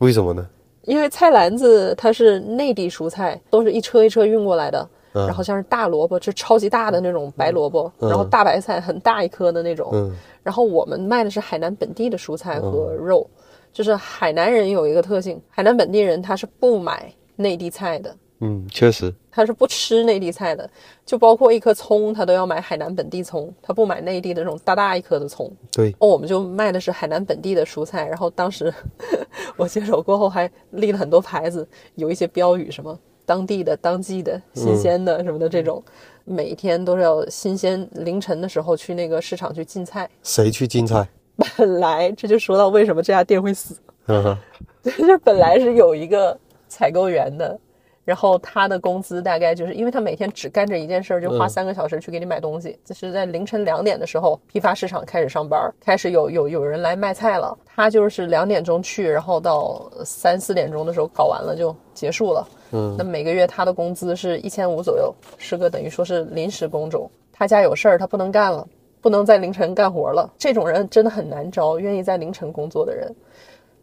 [0.00, 0.46] 为什么呢？
[0.82, 13.28] 因为菜篮子它是内地蔬菜，都是一车一车运过来的，嗯然后像是大萝卜，就超级大的那种白萝卜，然后大白菜很大一颗的那种，嗯然后我们卖的是海南本地的蔬菜和肉，
[13.72, 19.14] 就是海南人有一个特性，海南本地人他是不买内地菜的，嗯，确实。
[19.30, 20.68] 他是不吃内地菜的，
[21.04, 25.50] 就包括一颗葱，他都要买海南本地葱，他不买内地的那种大大一颗的葱。
[25.72, 28.72] 对，哦，我们就卖的是海南本地的蔬菜，然后当时
[29.56, 35.82] 我接手过后还立了很多牌子，有一些标语，什么当地的、当季的、新鲜的什么的这种，
[36.24, 40.08] 每一天都是要新鲜，凌晨的时候去那个市场去进菜。
[40.22, 41.08] 谁去进菜？
[41.56, 44.38] 本来这就说到为什么这家店会死，嗯哼，
[44.84, 47.58] 就是本来是有一个采购员的。
[48.04, 52.78] 然后他的工资大概就是因为他每天只干这一件事儿，就花嗯三个小时去给你买东西。
[52.84, 57.56] 就是在凌晨两点的时候，批发市场开始上班，开始有有有人来卖菜了。
[57.64, 62.48] 他就是两点钟去，然后到三四点钟的时候搞完了就结束了。
[62.72, 67.10] 嗯，那每个月他的工资是一千五左右，是个等于说是临时工种。
[67.32, 68.66] 他家有事儿，他不能干了，
[69.00, 70.30] 不能在凌晨干活了。
[70.38, 73.12] 这种人真的很难招，愿意在凌晨工作的人。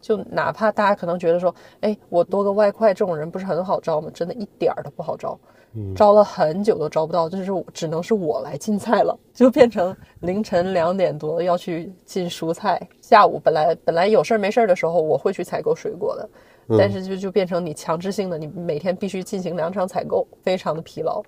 [0.02, 4.10] 就哪怕大家可能觉得说，哎，我多个外快，这种人不是很好招吗？
[4.12, 5.38] 真的一点儿都不好招，
[5.96, 12.86] 招了很久都招不到，就是只能是我来进菜了，就变成凌晨两点多要去进蔬菜。
[13.00, 16.28] 下午本来本来有事儿没事儿的时候，我会去采购水果的，
[16.76, 21.22] 但是就就变成你强制性的，你每天必须进行两场采购，非常的疲劳。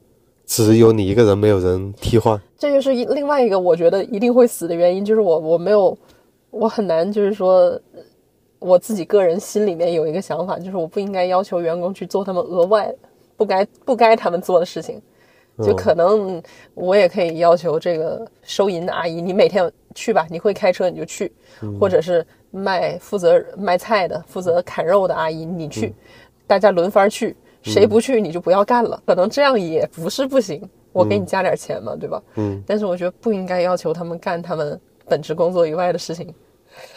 [0.46, 2.38] 只有你一个人，没有人替换。
[2.58, 5.96] 这就是另外一个我觉得一定会死的原因，就是我我没有，
[6.50, 7.80] 我很难就是说，
[8.64, 12.90] 我自己个人心里面有一个想法，就是我不应该要求员工去做他们额外
[13.36, 15.02] 不该不该他们做的事情，
[15.62, 21.30] 就可能我也可以要求这个收银的阿姨，你每天去吧，你会开车你就去，
[21.78, 25.94] 或者是卖负责卖菜的、负责砍肉的阿姨你去，
[26.46, 30.66] 大家轮番去，谁不去你就不要干了，可能这样也不是不行。
[30.90, 32.22] 我给你加点钱嘛，对吧？
[32.36, 36.32] 嗯，但是我觉得不应该要求他们干他们本职工作以外的事情，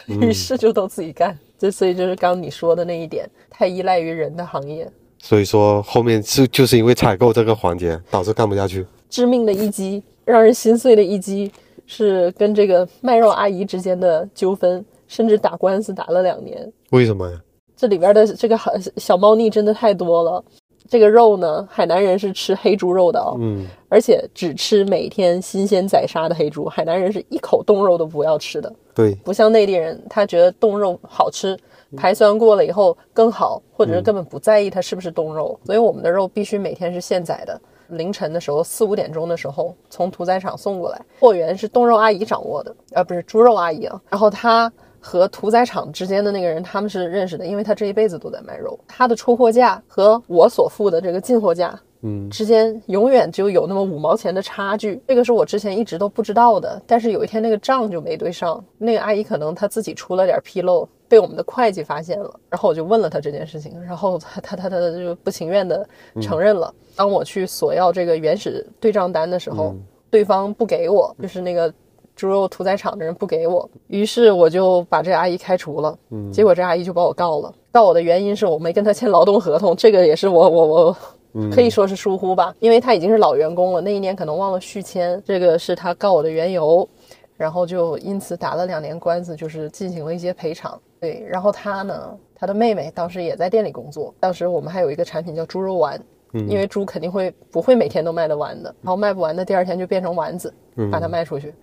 [0.06, 1.36] 于是就都自己干。
[1.58, 8.86] 这所以就是刚刚你说的那一点，太依赖于人的行业，所以说后面是就是因为采购这个环节导致干不下去。
[9.10, 11.50] 致命的一击，让人心碎的一击，
[11.86, 16.72] 是跟这个卖肉阿姨之间的纠纷，甚至打官司打了两年。
[16.90, 17.40] 为什么呀？
[17.76, 20.44] 这里边的这个好小猫腻真的太多了。
[20.88, 26.64] 这个肉呢，海南人是吃黑猪肉的啊、嗯，而且只吃每天新鲜宰杀的黑猪。
[26.64, 31.56] 海南人是一口冻肉都不要吃的，对，不像内地人，他觉得冻肉好吃，
[31.94, 35.60] 排酸过了以后更好，或者是根本不在意它是不是冻肉。
[35.66, 44.00] 所以我们的肉必须每天是现宰的，凌晨的时候四五点钟的时候从屠宰场送过来，货源是冻肉阿姨掌握的，呃，不是猪肉阿姨啊。
[44.08, 56.80] 然后他和屠宰场之间的那个人，他们是认识的，因为他这一辈子都在卖肉，他的出货价和我所付的这个进货价嗯之间永远就有那么五毛钱的差距，这个是我之前一直都不知道的。
[56.86, 65.88] 但是有一天那个账就没对上，那个阿姨可能她自己出了点纰漏，被我们的会计发现了，然后我就问了她这件事情，然后她她她她就不情愿的
[66.20, 66.72] 承认了。
[66.94, 69.74] 当我去索要这个原始对账单的时候，
[70.10, 71.72] 对方不给我，就是那个。
[72.18, 75.96] 猪肉屠宰场的人不给我，于是我就把这阿姨开除了。
[76.32, 77.54] 结果这阿姨就把我告了。
[77.70, 80.96] 告我的原因是我没跟她签劳动合同，这个也是我我我
[81.52, 86.88] 可以说是疏忽吧，因为她已经是老员工了，那一年可能忘了续签，这个是她告我的缘由，
[87.36, 90.76] 然后就因此打了两年官司，就是进行了一些赔偿。
[90.98, 96.02] 对，然后她呢，她的妹妹当时也在店里工作，当时我们还有一个产品叫猪肉丸，
[96.32, 100.52] 因为猪肯定会不会每天都卖得完的，然后卖不完的第二天就变成丸子，
[100.90, 101.54] 把它卖出去。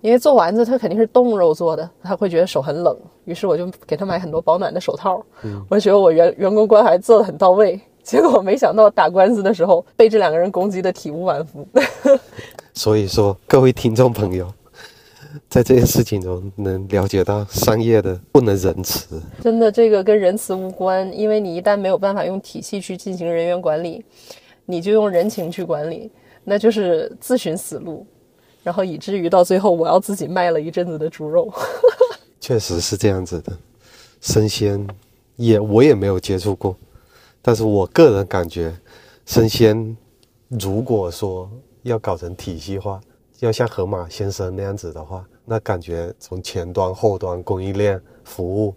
[0.00, 5.22] 因为做丸子，它肯定是冻肉做的，他会觉得手很冷，于是我就给他买很多保暖的手套。
[5.68, 11.66] 我觉得我员员工关怀做的很到位， 结果没想到打官司的时候被这两个人攻击的体无完肤。
[12.72, 14.50] 所以说，各位听众朋友，
[15.50, 19.20] 在这件事情中能了解到商业的不能仁慈。
[19.42, 24.02] 真的，这个跟仁慈无关，因为你一旦没有办法用体系去进行人员管理，
[24.64, 26.10] 你就用人情去管理，
[26.44, 28.06] 那就是自寻死路。
[28.62, 31.52] 然后以至于到最后，我要自己卖了一阵子的猪肉。
[32.40, 33.52] 确实是这样子的，
[34.20, 34.86] 生鲜
[35.36, 36.76] 也我也没有接触过，
[37.42, 38.74] 但是我个人感觉，
[39.26, 39.96] 生鲜
[40.48, 41.48] 如果说
[41.82, 43.00] 要搞成体系化，
[43.40, 48.74] 要像盒马鲜生那样子的话，那感觉从前端、后端、供应链、服务，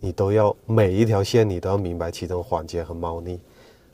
[0.00, 3.40] 你都要每一条线你都要明白其中环节和猫腻。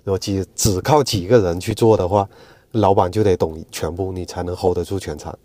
[0.05, 2.29] 如果只只靠几个人去做的话，
[2.75, 5.37] 老板就得懂全部，你才能 hold 得住全场。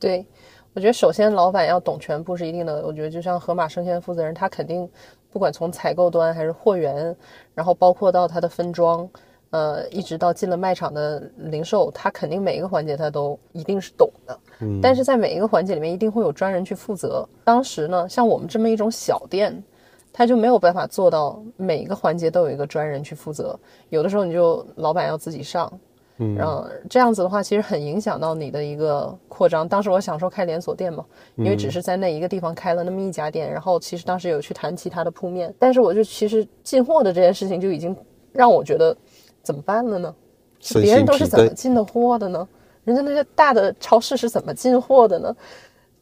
[0.00, 0.26] 对，
[0.74, 2.84] 我觉得首先老板要懂全部是一定的。
[2.84, 4.88] 我觉得就像盒马生鲜负责人，他肯定
[5.30, 7.16] 不管从采购端还是货源，
[7.54, 9.08] 然后包括到他的分装，
[9.50, 14.38] 呃，一直到进了卖场的零售，他肯定每一个环节他都一定是懂的。
[14.58, 14.80] 嗯。
[14.82, 17.24] 但是在每一个环节里面，一定会有专人去负责。
[17.44, 19.62] 当时呢，像我们这么一种小店，
[20.12, 23.56] 他就没有办法做到每一个环节都有一个专人去负责。
[23.88, 25.72] 有的时候你就老板要自己上。
[26.36, 29.68] 然后这样子的话，其实很影响到你的一个扩张。
[29.68, 31.04] 当时我想说开连锁店嘛，
[31.36, 33.50] 因为只是在那一个地方开了那么一家店。
[33.50, 37.96] 然后其实当时有去谈其他的铺面，但是我就其实进货的这件事情就已经
[38.32, 38.96] 让我觉得
[39.42, 40.14] 怎么办了呢？
[40.74, 42.46] 别人都是怎么进的货的呢？
[42.84, 45.36] 人家那些大的超市是怎么进货的呢？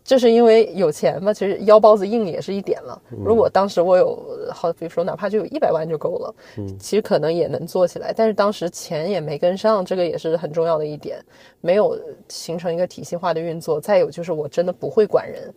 [0.03, 3.01] 就是因为有钱嘛，其实腰包子硬也是一点了。
[3.11, 4.19] 如果当时我有
[4.51, 8.13] 好，比如说哪怕就有一百万就够了，嗯，其实可能也能做起来。
[8.13, 11.23] 但是当时钱也没跟上，这个也是很重要的一点，
[11.61, 11.97] 没有
[12.29, 13.81] 形成一个体系化的运作。
[13.81, 15.53] 再有就是我真的不会管人，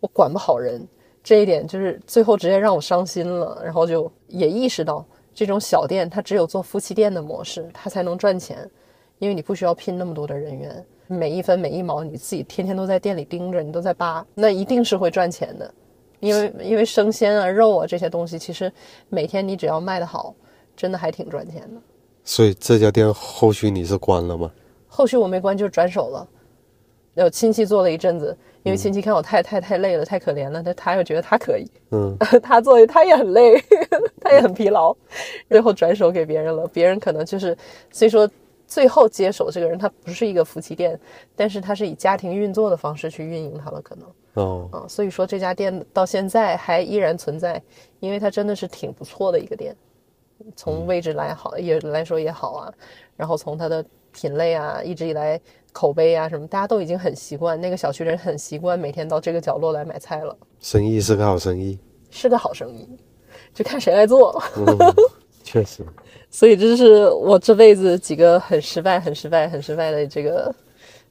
[0.00, 0.84] 我管不好人，
[1.22, 3.60] 这一点就是最后直接让我伤心了。
[3.62, 8.68] 然后就也意识到，这种小店它只有做夫妻店的模式，它才能赚钱，
[9.18, 10.84] 因为你不需要聘那么多的人员。
[11.08, 15.74] 每一分每一毛，你自己天天都在店里盯着，你都在扒，那一定是会赚钱的，
[16.20, 18.72] 因为因为生鲜啊、肉啊这些东西，其实
[19.08, 20.34] 每天你只要卖得好，
[20.74, 21.80] 真的还挺赚钱的。
[22.24, 24.50] 所以这家店后续你是关了吗？
[24.86, 26.26] 后续我没关，就转手了。
[27.14, 33.62] 有亲戚做了一阵子，因为亲戚看我太太太累了，太可怜了，他他又觉得他可以，嗯， 他做他也很累，
[34.22, 34.96] 他也很疲劳，
[35.50, 36.66] 最后转手给别人了。
[36.68, 37.56] 别人可能就是，
[37.90, 38.26] 虽说。
[38.72, 40.98] 最后接手这个人，他不是一个夫妻店，
[41.36, 44.08] 但是他是以家庭运作的方式去运营它了，可能
[44.42, 47.62] 哦，嗯，所以说这家店到现在还依然存在，
[48.00, 49.76] 因为它真的是挺不错的一个店，
[50.56, 52.72] 从位置来好也来说也好啊，
[53.14, 55.38] 然后从它的品类啊，一直以来
[55.70, 60.34] 口碑啊什么，大家都已经很习惯，那个小区人很习惯每天到这个角落来买菜了。
[60.60, 62.88] 生意是个好生意，是个好生意，
[63.52, 64.42] 就看谁来做。
[65.52, 65.84] 确实。
[66.30, 70.54] 所以这是我这辈子几个很失败、很失败、很失败的这个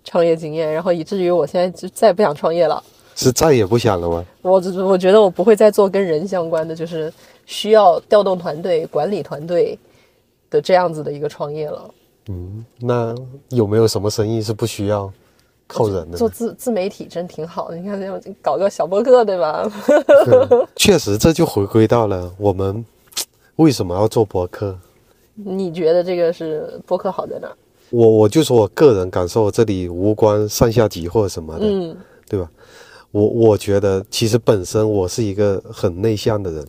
[0.03, 2.81] 创业经验，然后以至于我现在就再也不想创业了。
[3.13, 4.25] 是再也不想了吗？
[4.41, 7.13] 我我觉得我不会再做跟人相关的，就是
[7.45, 9.77] 需要调动团队、管理团队
[10.49, 11.93] 的这样子的一个创业了。
[12.29, 13.13] 嗯，那
[13.49, 15.11] 有没有什么生意是不需要
[15.67, 16.17] 靠人的？
[16.17, 17.99] 做自自媒体真挺好的，你看，
[18.41, 19.69] 搞个小博客，对吧？
[20.75, 22.83] 确实，这就回归到了我们
[23.61, 24.75] 为什么要做博客。
[25.35, 27.47] 你觉得这个是博客好在哪？
[27.91, 31.95] 我我就说我个人感受，这里无关上下级或者什么的，嗯，
[32.27, 32.49] 对吧？
[33.11, 36.67] 我我觉得其实本身我是一个很内向的人，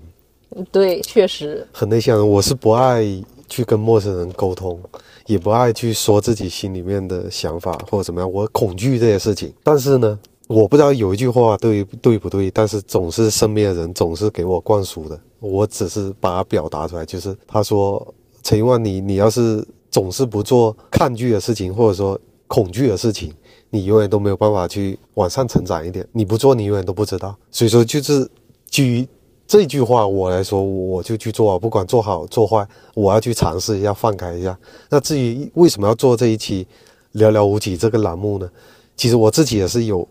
[0.70, 2.28] 对，确实很内向。
[2.28, 3.05] 我是不爱
[3.48, 4.78] 去跟陌生人沟通，
[5.26, 9.53] 也不爱去说自己心里面的想法或者怎么样，我恐惧这些事情。
[9.62, 10.18] 但是呢，
[10.53, 18.14] 我不知道有一句话对对不对，但是总是身边的人总是给我灌输的，我只是把它表达出来，就是他说。
[18.44, 23.32] 陈一万，你你要是总是不做抗拒的事情，或者说恐惧的事情，
[23.70, 26.05] 你永远都没有办法去往上成长一点。
[26.11, 27.36] 你不做，你永远都不知道。
[27.53, 28.28] 所以说，就是
[28.68, 29.07] 基于
[29.46, 34.59] 这句话我来说，我就去做，不管做好做坏，我要去尝试一下，放开一下。
[34.90, 36.66] 那至于为什么要做这一期
[37.20, 38.50] 《寥寥无几》这个栏目呢？
[38.96, 40.07] 其实我自己也是有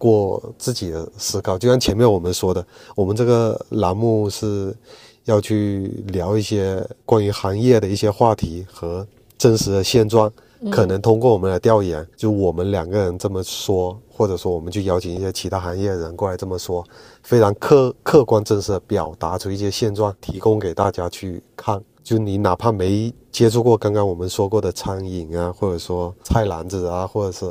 [0.00, 1.56] 过自己的思考。
[1.56, 4.74] 就像前面我们说的，我们这个栏目是。
[5.26, 10.32] 要去聊一些关于行业的一些话题和真实的现状。
[10.72, 16.84] 可能通过我们的调研，就我们两个人这么说，或者说我们去邀请一些其他行业的人过来这么说，
[17.22, 21.80] 非常客客观真实的表达出一些现状，提供给大家去看。
[22.02, 27.46] 就你哪怕没接触过刚刚我们说过的餐饮啊，或者说菜篮子啊，或者是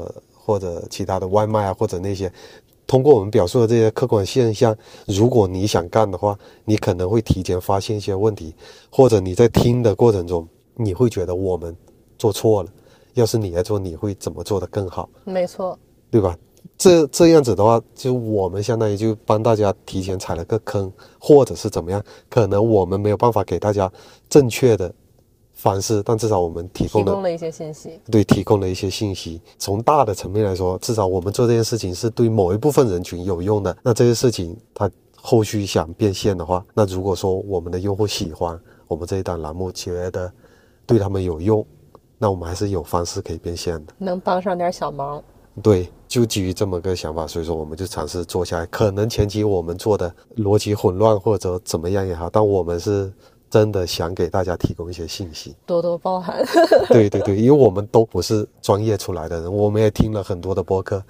[0.50, 2.32] 或者其他的外卖啊，或者那些，
[2.88, 4.76] 通过我们表述的这些客观现象，
[5.06, 6.36] 如果你想干的话，
[6.66, 8.56] 你可能会提前发现一些问题，
[8.90, 11.76] 或者你在听的过程中，你会觉得我们
[12.18, 12.70] 做错了。
[13.14, 15.08] 要是你来做，你会怎么做得更好？
[15.24, 15.78] 没错，
[16.10, 16.36] 对吧？
[16.80, 22.04] 这这样子的话，就我们相当于就帮大家提前踩了个坑，或者是怎么样？
[22.28, 23.92] 可能我们没有办法给大家
[24.28, 24.92] 正确的
[25.62, 28.00] 方式，但至少我们提供了提供了一些信息。
[28.10, 29.42] 对，提供了一些信息。
[29.58, 33.76] 从大的层面来说，至少我们做这件事情是对某一部分人群有用的。
[33.84, 38.58] 那这些事情，它后续想变现的话，那如果说我们的用户喜欢
[38.88, 40.32] 我们这一档栏目，觉得
[40.86, 41.66] 对他们有用。
[42.18, 45.22] 那我们还是有方式可以变现的，能帮上点小忙。
[45.62, 48.66] 对，就基于这么个想法，所以说我们就尝试做下来。
[48.68, 53.12] 可能前期我们做的逻辑混乱或者怎么样也好，但我们是
[53.50, 56.46] 真的想给大家提供一些信息，多多包涵。
[56.90, 61.04] 对对对，因为我们都不是专业出来的人，我们也听了很多的播客，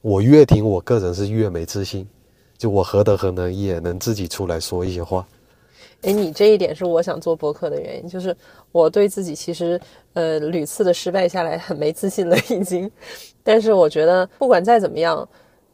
[0.00, 2.06] 我越听，我个人是越没自信。
[2.58, 5.26] 就我何德何能也能自己出来说一些话。
[6.02, 8.36] 哎，你这一点是我想做博客的原因，就是
[8.70, 9.80] 我对自己其实
[10.12, 12.90] 呃屡次的失败下来很没自信了已经，
[13.42, 15.26] 但是我觉得不管再怎么样，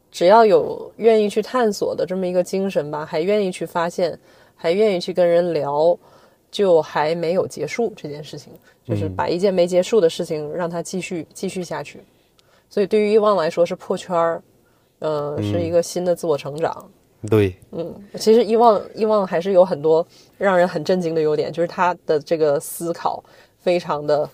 [0.09, 4.17] 只要有愿意去探索的这么一个精神吧，还愿意去发现，
[4.57, 5.97] 还愿意去跟人聊，
[6.51, 8.51] 就还没有结束这件事情，
[8.83, 12.01] 就是把一件没结束的事情让它继续继续下去，
[12.69, 14.41] 所以对于遗忘来说是破圈儿，
[14.99, 16.89] 呃，是一个新的自我成长。
[17.29, 20.05] 对，嗯，其实遗忘遗忘还是有很多
[20.37, 23.23] 让人很震惊的优点，就是他的这个思考
[23.59, 24.29] 非常的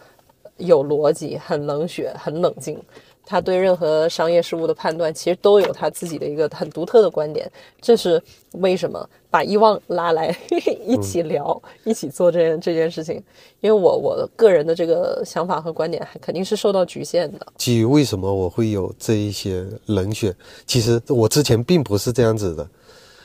[0.58, 2.78] 有逻辑，很冷血，很冷静。
[3.26, 7.50] 他对任何商业事物的判断，其实都有他自己的一个很独特的观点。
[7.80, 8.22] 这是
[8.56, 10.30] 为什么把伊旺拉来
[10.86, 13.16] 一起聊，一起做这件这件事情？
[13.62, 17.48] 因为我我个人的这个想法和观点，还肯定是受到局限的。
[17.58, 20.36] 基于为什么我会有这一些冷血？
[20.68, 22.70] 其实我之前并不是这样子的。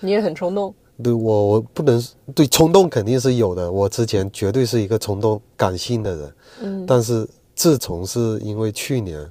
[0.01, 2.03] 你也很冲动，对我我不能
[2.35, 9.31] 对冲动肯定是有的，我之前绝对是一个冲动感性的人，嗯，但是自从是因为去年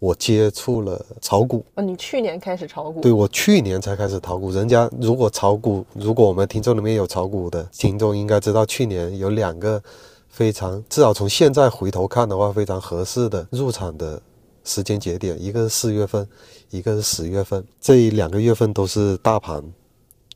[0.00, 9.80] 我接触了炒股，啊，你去年开始炒股，对我去年才开始炒股，人家如果炒股，如果我们听众里面有炒股的听众，应该知道去年有两个
[10.28, 14.20] 非常至少从现在回头看的话非常合适的入场的
[14.64, 16.26] 时间节点，一个是四月份，
[16.70, 19.62] 一个是十月份，这两个月份都是大盘。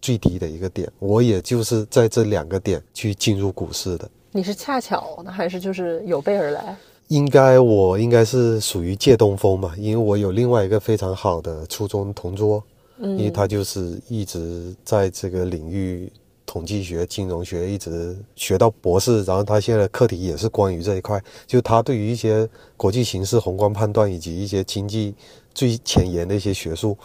[0.02, 4.06] 最低的一个点，我也就是在这两个点去进入股市的。
[4.32, 6.76] 你是恰巧呢，还是就是有备而来？
[7.08, 12.62] 应该我应该是属于借东风嘛，因为我有另外一个非常好的初中同桌，
[12.98, 16.10] 嗯，因为他就是一直在这个领域
[16.46, 25.14] 统计学、金融学一直学到博士，然后他现在的课题也是关于这一块，就他对于一些国际形势宏观判断以及一些经济
[25.54, 26.96] 最前沿的一些学术。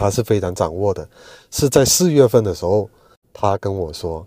[0.00, 1.08] 他是非常掌握的，
[1.50, 2.88] 是在四月份的时候，
[3.32, 4.24] 他跟我说，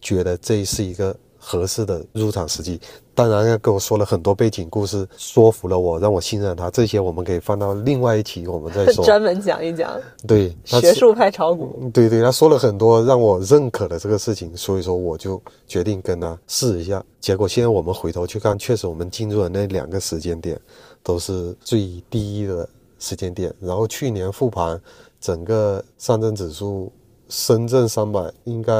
[0.00, 2.80] 觉得这是一个合适的入场时机。
[3.28, 6.70] 当然，跟我说了很多背景故事，说服了我，让我信任他。
[6.70, 9.90] 这些我们可以放到另外一期我们再说， 专门讲一讲。
[10.26, 11.90] 对，学术派炒股。
[11.92, 17.02] 对对，他说了很多让我认可的这个事情，所以说我就决定跟他试一下。
[17.20, 20.58] 结果现在我们回头去看，确实我们进入的那两个时间点
[21.02, 22.68] 都是最低的
[22.98, 23.52] 时间点。
[23.60, 24.80] 然后去年复盘。
[25.20, 26.90] 整个上证指数、
[27.30, 28.74] 深圳三百应该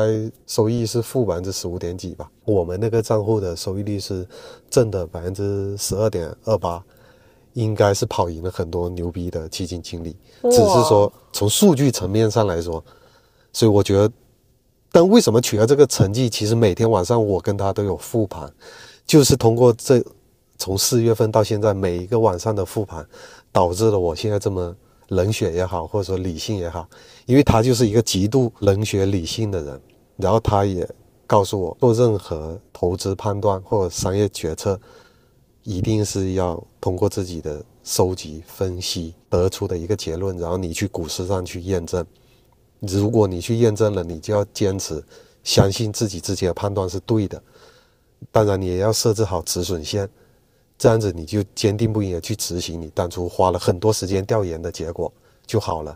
[0.45, 2.29] 收益是负百分之十五点几吧？
[2.45, 4.27] 我们那个账户的收益率是
[4.69, 6.85] 正的百分之十二点二八，
[7.53, 10.17] 应该是跑赢了很多牛逼的基金经理。
[10.43, 12.85] 只是说从数据层面上来说，
[13.53, 14.13] 所以我觉得，
[14.91, 16.29] 但为什么取得这个成绩？
[16.29, 18.53] 其实每天晚上我跟他都有复盘，
[19.07, 20.05] 就是通过这
[20.59, 23.07] 从四月份到现在每一个晚上的复盘，
[23.53, 24.75] 导致了我现在这么。
[25.11, 26.89] 冷血也好，或者说理性也好，
[27.27, 29.81] 因为他就是一个极度冷血理性的人，
[30.17, 30.89] 然后他也
[31.27, 34.81] 告诉我，做任何投资判断或者商业决策，
[35.63, 42.05] 一定是要通过自己的收集分析得出的一个结论，然后你去股市上去验证。
[42.81, 45.05] 如果你去验证了，你就要坚持
[45.45, 47.43] 相信自己自己的判断是对的，
[48.31, 50.09] 当然你也要设置好止损线。
[50.81, 55.13] 这样子你就坚定不移的去执行你当初花了很多时间调研的结果
[55.47, 55.95] 就好了。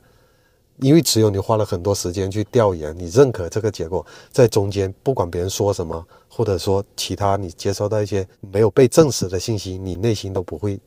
[0.81, 10.79] 因为只有你花了很多时间去调研，你认可这个结果，在中间不管别人说什么，或者说其他你接收到一些没有被证实的信息，你内心都不会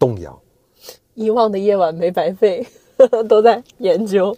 [0.00, 0.36] 动摇。
[1.14, 2.66] 遗忘的夜晚没白费，
[3.28, 4.36] 都在研究。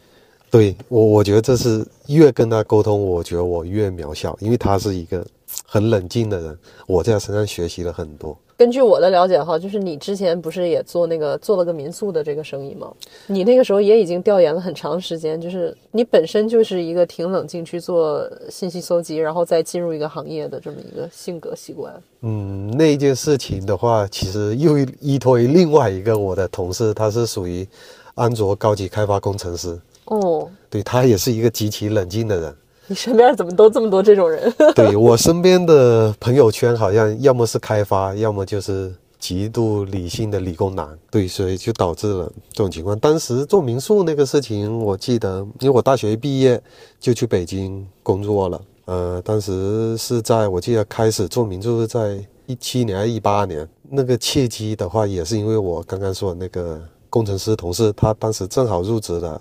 [0.51, 5.25] 对我，我觉得这是越跟他沟通，我觉得我越渺小，因为他是一个
[5.65, 8.37] 很冷静的人，我在他身上学习了很多。
[8.57, 12.93] 根据我的了解哈，就是你之前不是也做那个做了个民宿的这个生意吗？
[13.27, 21.93] 你那个时候也已经调研了很长时间，就是你本身就是一个挺冷静去做信息搜集，然后再进入一个行业的这么一个性格习惯。
[22.21, 27.67] 嗯，那一件事情的话，其实又依托于另外一个我的同事，他是属于
[28.15, 29.77] 安卓高级开发工程师。
[30.05, 32.57] 哦，对他也是一个极其冷静的人。
[32.89, 34.53] 你身边怎么都这么多这种人？
[34.77, 40.87] 对我身边的朋友圈，好像要么是开发，要么就是极度理性的理工男。
[41.11, 42.99] 对，所以就导致了这种情况。
[42.99, 46.63] 当时做民宿那个事情，我记得，因为我大学一毕业
[47.01, 48.61] 就去北京工作了。
[48.85, 53.67] 呃，当时是在我记得开始做民宿是在一七年还是、一八年。
[53.89, 56.79] 那个契机的话，也是因为我刚刚说的那个
[57.09, 59.41] 工程师同事，他当时正好入职了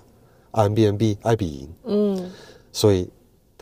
[0.52, 1.68] Airbnb 爱彼迎。
[1.84, 2.30] 嗯，
[2.72, 3.10] 所以。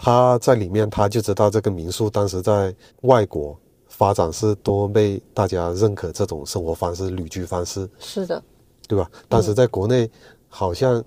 [0.04, 8.42] 他在里面，他就知道这个民宿当时在外国发展是多么被大家认可，这种生活方式、旅居方式是的，
[8.88, 9.08] 对吧？
[9.28, 10.10] 当时在国内
[10.48, 11.00] 好像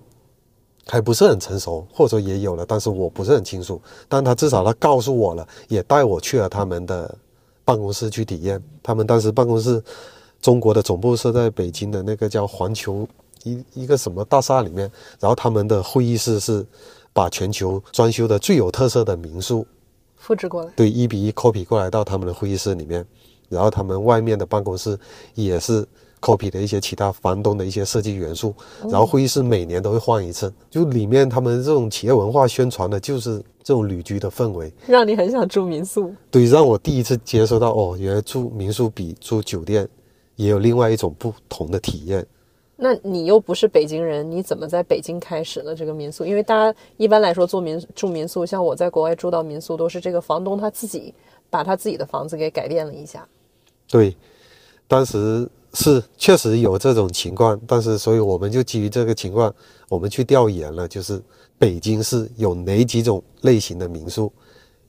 [0.86, 3.78] 还不是很成熟，或者说也有了，但是我不是很清楚。
[4.08, 7.14] 但他至少他告诉我了，也带我去了他们的
[7.66, 8.58] 办公室去体验。
[8.82, 9.82] 他们当时办公室
[10.40, 13.06] 中国的总部设在北京的那个叫环球
[13.44, 14.90] 一一个什么大厦里面，
[15.20, 16.64] 然后他们的会议室是。
[17.16, 19.66] 把全球装修的最有特色的民宿
[20.16, 23.02] 复制过来，对，一比一 copy 过来到他们的会议室里面，
[23.48, 24.98] 然后他们外面的办公室
[25.34, 25.86] 也是
[26.20, 28.54] copy 的一些其他房东的一些设计元素，
[28.90, 36.14] 然后会议室每年都会换一次，就里面他们这种企业文化宣传的就是这种旅居的氛围，让你很想住民宿。
[36.30, 39.88] 对，让我第一次接受到哦，原来住民宿比住酒店
[40.34, 42.26] 也有另外一种不同的体验。
[42.78, 46.26] 那你又不是北京人，你怎么在北京开始了这个民宿？
[46.26, 51.14] 因为大家一般来说做民住民宿，像我在国外住到民宿，都是这个房东他自己
[51.48, 53.26] 把他自己的房子给改变了一下。
[53.88, 54.14] 对，
[54.86, 59.54] 当时是确实有这种情况，但是所以我们就基于这个情况，
[59.88, 61.18] 我们去调研了，就是
[61.58, 64.30] 北京市有哪几种类型的民宿，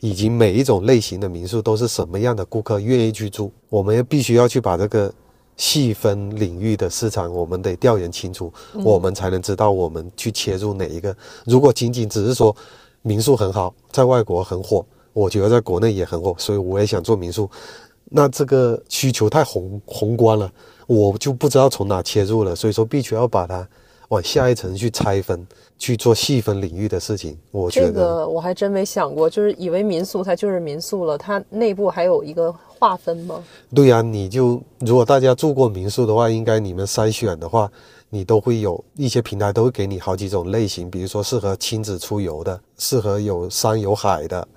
[0.01, 5.13] 以及每一种类型的民宿都是什么样的顾客愿意去住，我们必须要去把这个。
[5.57, 8.53] 细分领域的市场，我们得调研清楚，
[8.85, 11.15] 我们才能知道我们去切入哪一个。
[11.45, 12.55] 如果仅仅只是说
[13.01, 17.49] 民宿很好，在外国很火，我觉得在国内也很火，所以我也想做民宿。
[18.09, 20.49] 那这个需求太宏宏观了，
[20.85, 22.55] 我就不知道从哪切入了。
[22.55, 23.67] 所以说，必须要把它
[24.09, 25.45] 往下一层去拆分，
[25.77, 27.37] 去做细分领域的事情。
[27.51, 32.53] 我觉得这个我还真没想过，就是以为民宿它就是民宿了，它内部还有一个。
[32.79, 33.43] 划分吗？
[33.73, 37.67] 对呀，你就如果大家住过民宿的话，应该你们筛选的话，
[38.11, 44.47] 你都会有一些平台都会给你好几种类型，比如说适合亲子出游的，适合有山有海的，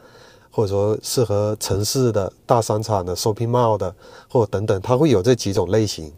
[0.51, 3.95] 或者说适合城市的大商场的 shopping mall 的，
[4.29, 6.12] 或等等，它会有这几种类型。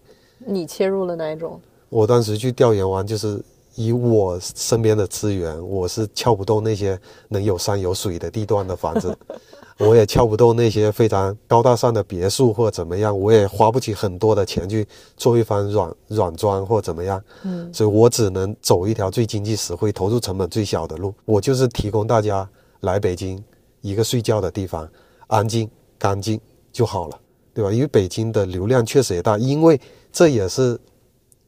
[0.44, 1.60] 你切入了哪一种？
[1.88, 3.40] 我当时去调研完，就是
[3.74, 6.98] 以我身边的资源，我是撬不动那些
[7.28, 9.16] 能有山有水的地段的房子。
[9.78, 21.12] 我也撬不动那些非常高大上的别墅或怎么样，我也花不起很多的钱去做一番软软装或怎么样，嗯，所以我只能走一条最经济实惠、投入成本最小的路。
[21.24, 22.48] 我就是提供大家
[22.80, 23.42] 来北京
[23.80, 24.88] 一个睡觉的地方，
[25.26, 25.68] 安静、
[25.98, 26.38] 干净
[26.70, 27.18] 就好了，
[27.54, 27.72] 对吧？
[27.72, 29.80] 因为北京的流量确实也大，因为
[30.12, 30.78] 这也是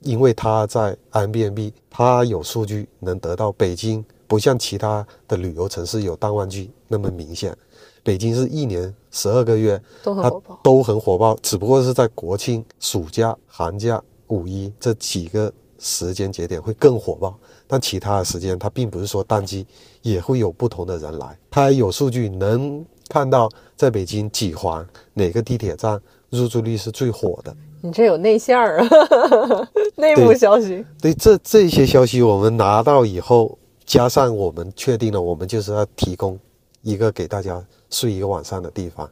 [0.05, 7.57] 因为它在 rbnb 它有数据能得到北京不像其他的旅游城市有淡旺季那么明显。
[8.03, 10.31] 北京是一年十二个月，它
[10.63, 17.35] 都很火爆，只不过是在国庆、暑假、寒假、五一这几个时间节点会更火爆，
[17.67, 19.67] 但其他的时间它并不是说淡季，
[20.03, 21.39] 也会有不同的人来。
[21.51, 25.99] 它有数据能看到，在北京几环哪个地铁站
[26.29, 27.57] 入住率是最火的。
[27.85, 30.82] 你这有内线儿啊， 内部消息。
[31.03, 36.41] 对，这这些消息我们拿到以后，加上我们确定了，我们就是要提供
[36.80, 37.62] 一个给大家。
[37.91, 39.09] 睡一个晚上的地方，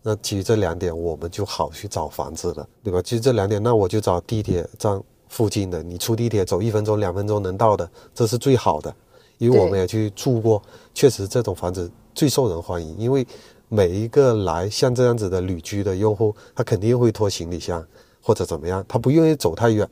[0.00, 3.02] 那基于这两点，我们就好去找房子了，对吧？
[3.02, 4.98] 其实这两点，那我就找地铁站
[5.28, 8.94] 附近的，你出地铁走一分钟、两分钟能到的，这是最好的。
[9.36, 10.62] 因为我们也去住过，
[10.94, 12.96] 确实这种房子最受人欢迎。
[12.96, 13.26] 因为
[13.68, 17.84] 每一个来像这样子的旅居的用户，他肯定会拖行李箱
[18.26, 19.86] 或者怎么样，他不愿意走太远，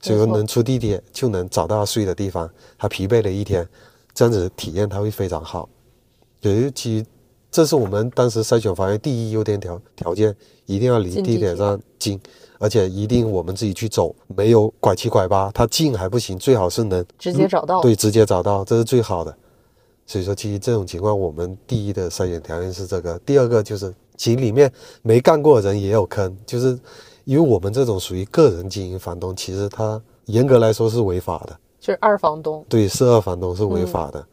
[0.00, 2.48] 所以说能出地铁就能找到睡的地方。
[2.78, 3.68] 他疲惫了一天，
[4.14, 5.68] 这样子体验他会非常好。
[6.40, 7.04] 尤其
[7.50, 10.34] 这是我们当时筛选房源第一优点条条件，
[10.64, 12.18] 一定要离地铁站近，
[12.58, 15.50] 而且一定我们自己去走，没有拐七拐八。
[15.50, 17.82] 他近还不行，最好是能直接找到。
[17.82, 19.36] 对，直接找到，这是最好的。
[20.06, 24.70] 所以说，其实这种情况，我们第一的筛选条件是这个，第二个就是其实里面
[25.02, 26.76] 没干过的人也有坑，就是
[27.24, 32.64] 因为我们这种属于个人经营房东，其实他严格来说是违法的，就是二房东。
[32.68, 34.24] 对，是二房东是违法的，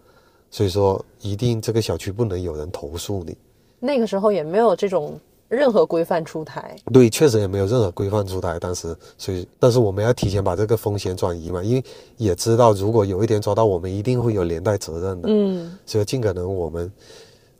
[0.52, 3.38] 所以说一定这个小区不能有人投诉你。
[3.80, 5.20] 那个时候也没有这种。
[5.50, 8.60] 任何规范出台，对，确实也没有任何规范出台。
[8.60, 11.84] 当时，所以，但是我们要提前把这个风险转移嘛，因为
[12.18, 15.28] 也知道，如果有一天抓到，我们一定会有连带责任的。
[15.28, 16.92] 嗯，所以尽可能我们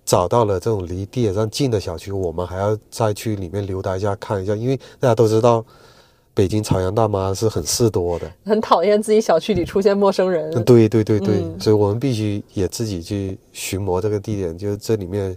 [0.10, 5.64] 找到了这种离地铁站近的小区，我们还要再去里面溜达一下看一下，因为大家都知道，
[6.34, 10.52] 北京朝阳大妈是很事多的，很讨厌自己小区里出现陌生人。
[10.64, 15.36] 对对对对，所以我们必须也自己去巡逻这个地点，就是这里面。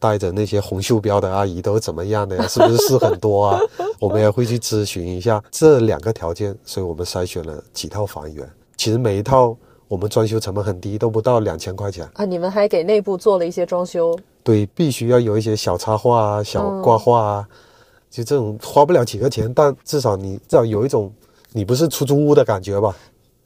[0.00, 2.46] 带着那些红袖标的阿姨都是怎么样的呀？
[2.46, 3.58] 是不是事很多啊？
[3.98, 8.46] 我们也会去咨询一下这两个条件，所以我们筛选了几套房源。
[8.76, 9.56] 其实每一套
[9.94, 12.24] 我们装修成本很低，都不到两千块钱啊。
[12.24, 14.18] 你们还给内部做了一些装修？
[14.42, 17.48] 对，必须要有一些小插画啊、小挂画啊，
[18.10, 21.12] 就这种花不了几个钱，但至少你至少有一种
[21.52, 22.92] 你不是出租屋的感觉吧。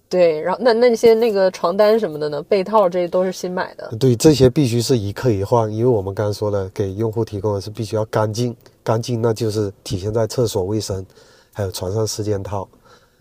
[0.09, 2.43] 对，然后那那些那个床单什么的呢？
[2.45, 3.87] 被套这些都是新买的。
[4.01, 11.05] 对，这些必须是一客一换，因为我们刚刚说了，给用户提供的是必须要干净，干净那就是体现在厕所卫生，
[11.53, 12.67] 还有床上四件套，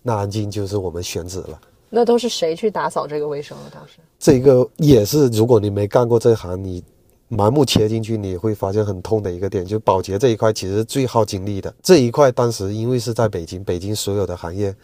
[0.01, 1.59] 那安静就是我们选址了。
[1.89, 3.63] 那都是谁去打扫这个卫生了？
[3.73, 6.83] 当时这个也是，如果你没干过这行，你
[7.29, 12.31] 盲目切进去，你会发现很痛的一个点，就保洁这一块其实最耗精力的这一块。
[12.31, 14.75] 当时因为是在北京，北京所有的行业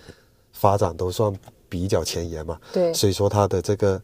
[0.51, 1.33] 发展都算。
[1.69, 3.99] 比较前沿嘛，对，所以说他的这个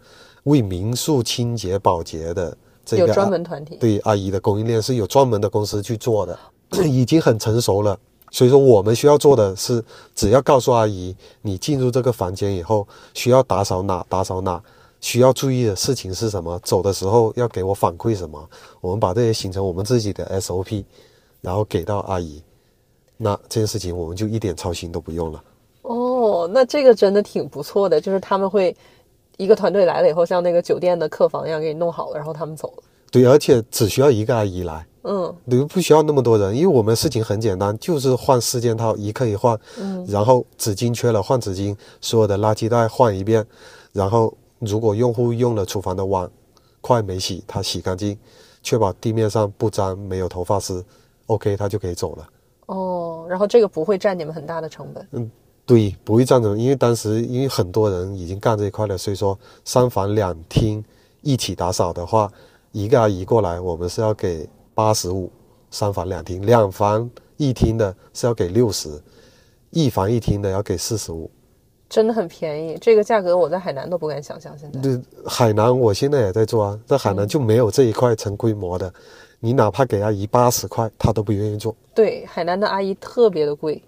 [0.46, 6.40] 为民宿清洁保洁的这个有专门团体，对阿姨的供应链是有专门的公司去做的，
[6.84, 7.96] 已经很成熟了。
[8.32, 9.84] 所以说我们需要做的是，
[10.16, 14.62] 只要告诉阿姨，你进入这个房间以后需要打扫哪打扫哪，
[15.02, 18.50] 需要注意的事情是什么，走的时候要给我反馈什么，
[18.82, 20.84] 我们把这些形成我们自己的 SOP，
[21.42, 22.42] 然后给到阿姨，
[23.18, 25.44] 那这件事情我们就一点操心都不用了。
[25.82, 28.76] 哦，那这个真的挺不错的，就是他们会
[29.38, 32.84] 一个团队来了以后，像那个酒店的客房一样给你弄好了，然后他们走了。
[33.10, 43.46] 对，而且只需要一个阿姨来，嗯，对，不需要那么多人，因为我们事情很简单，就是换四件套，一刻一换，嗯，然后纸巾缺了换纸巾，所有的垃圾袋换一遍，
[43.94, 46.30] 然后如果用户用了厨房的碗
[46.82, 48.18] 筷没洗，他洗干净，
[48.62, 50.84] 确保地面上不脏，没有头发丝
[51.28, 52.28] ，OK，他就可以走了。
[52.66, 55.32] 哦，然后这个不会占你们很大的成本，嗯。
[55.66, 60.84] 对，不会占成，因为当时因为很多人已经干这一块了，所以说三房两厅
[61.22, 62.28] 一起打扫的话，
[62.72, 64.50] 一个阿姨过来，我们是要给
[64.80, 65.30] 八十五，
[65.70, 68.90] 三房两厅，两房一厅的是要给六十，
[69.72, 71.30] 一房一厅的要给四十五，
[71.90, 74.58] 真的很便宜，这个价格我在海南都不敢想象。
[74.58, 78.90] 现在对海南，我现在也在做啊，在海南就没有这一块成规模的，
[79.42, 81.76] 你哪怕给阿姨八十块，她都不愿意做。
[81.94, 83.84] 对，海南的阿姨特别的贵。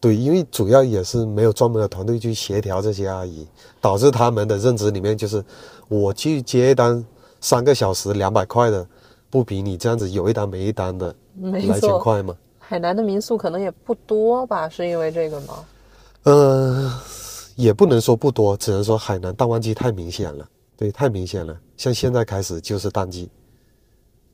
[0.00, 3.46] 对，因为主要也是没有专门的团队去协调这些阿姨，
[3.80, 5.44] 导致他们的认知里面就是，
[5.86, 7.06] 我去接一单
[7.40, 8.84] 三个小时两百块的，
[9.34, 12.36] 不比你这样子有一单没一单的来钱快吗？
[12.60, 15.64] 海南的民宿可能也不多吧，是因为这个吗？
[16.22, 16.88] 嗯，
[17.56, 20.48] 也不能说不多，只能说海南淡旺季太明显了。
[20.76, 23.28] 对，太明显了，像现在开始就是淡季，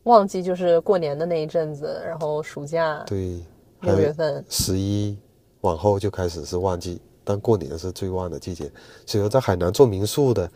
[0.03, 3.42] 旺季就是过年的那一阵子，然后暑假对
[3.80, 5.16] 六月份十一。
[5.62, 8.70] 往后就开始是旺季，但过年是最旺的季节。
[9.07, 10.51] 所以说，在海南做民宿的，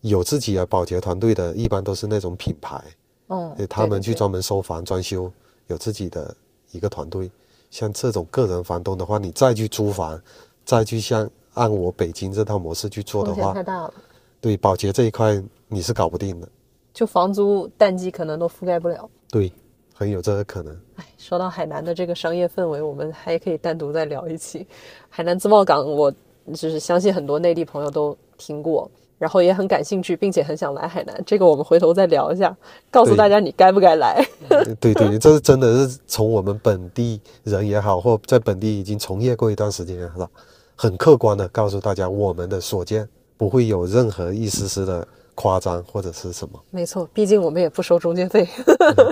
[0.00, 2.82] 有自己的保洁团队的，一般都是那种品牌，
[3.28, 5.30] 嗯，他们去专门收房装修，
[5.66, 6.34] 有自己的
[6.72, 7.30] 一个团队。
[7.70, 10.20] 像这种个人房东的话，你再去租房，
[10.64, 13.94] 再去像按我北京这套模式去做的话，太大了。
[14.40, 16.48] 对保洁这一块你是搞不定的，
[16.94, 19.08] 就房租淡季可能都覆盖不了。
[19.30, 19.52] 对。
[19.98, 20.78] 很有这个可能。
[20.96, 24.66] 哎，说到海南的这个商业氛围，我们还可以单独再聊一期。
[25.08, 26.12] 海南自贸港，我
[26.48, 31.22] 就是相信很多内地朋友都听过，然后也很感兴趣，并且很想来海南。
[31.26, 32.56] 这个我们回头再聊一下，
[32.90, 34.24] 告诉大家你该不该来。
[34.80, 40.28] 对对，这是真的是从我们本地人也好，或在本地已经从业过一段时间也好，
[40.74, 45.06] 很客观的告诉大家我们的所见，不会有任何一丝丝的。
[45.38, 46.58] 夸张或者是什么？
[46.70, 48.48] 没错，毕竟我们也不收中介费。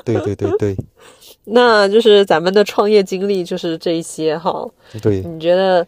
[0.06, 0.74] 对对对对，
[1.44, 4.66] 那就是咱们的创业经历就是这一些哈。
[5.02, 5.86] 对，你觉得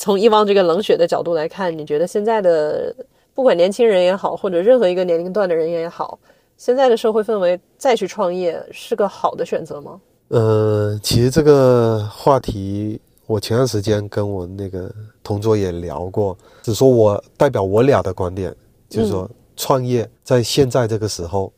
[0.00, 2.92] 从以往这个冷血的角度来看，你觉得现在的
[3.36, 6.18] 不管年轻人也好，或者任何一个年龄段的人也好，
[6.56, 10.00] 现在的社会氛围再去创业是个好的选择吗？
[10.28, 14.90] 呃，其实这个话题，我前段时间跟我那个
[15.22, 18.56] 同桌也聊过，只说我代表我俩的观点，
[18.88, 21.52] 就是说创业在现在这个时候，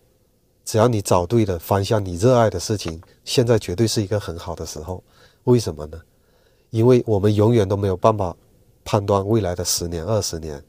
[0.65, 5.01] 只要你找对了方向，你热爱的事情，现在绝对是一个很好的时候。
[5.45, 6.01] 为什么呢？
[6.71, 8.37] 因为我们永远都没有办法
[8.85, 10.61] 判断未来的十年、二十年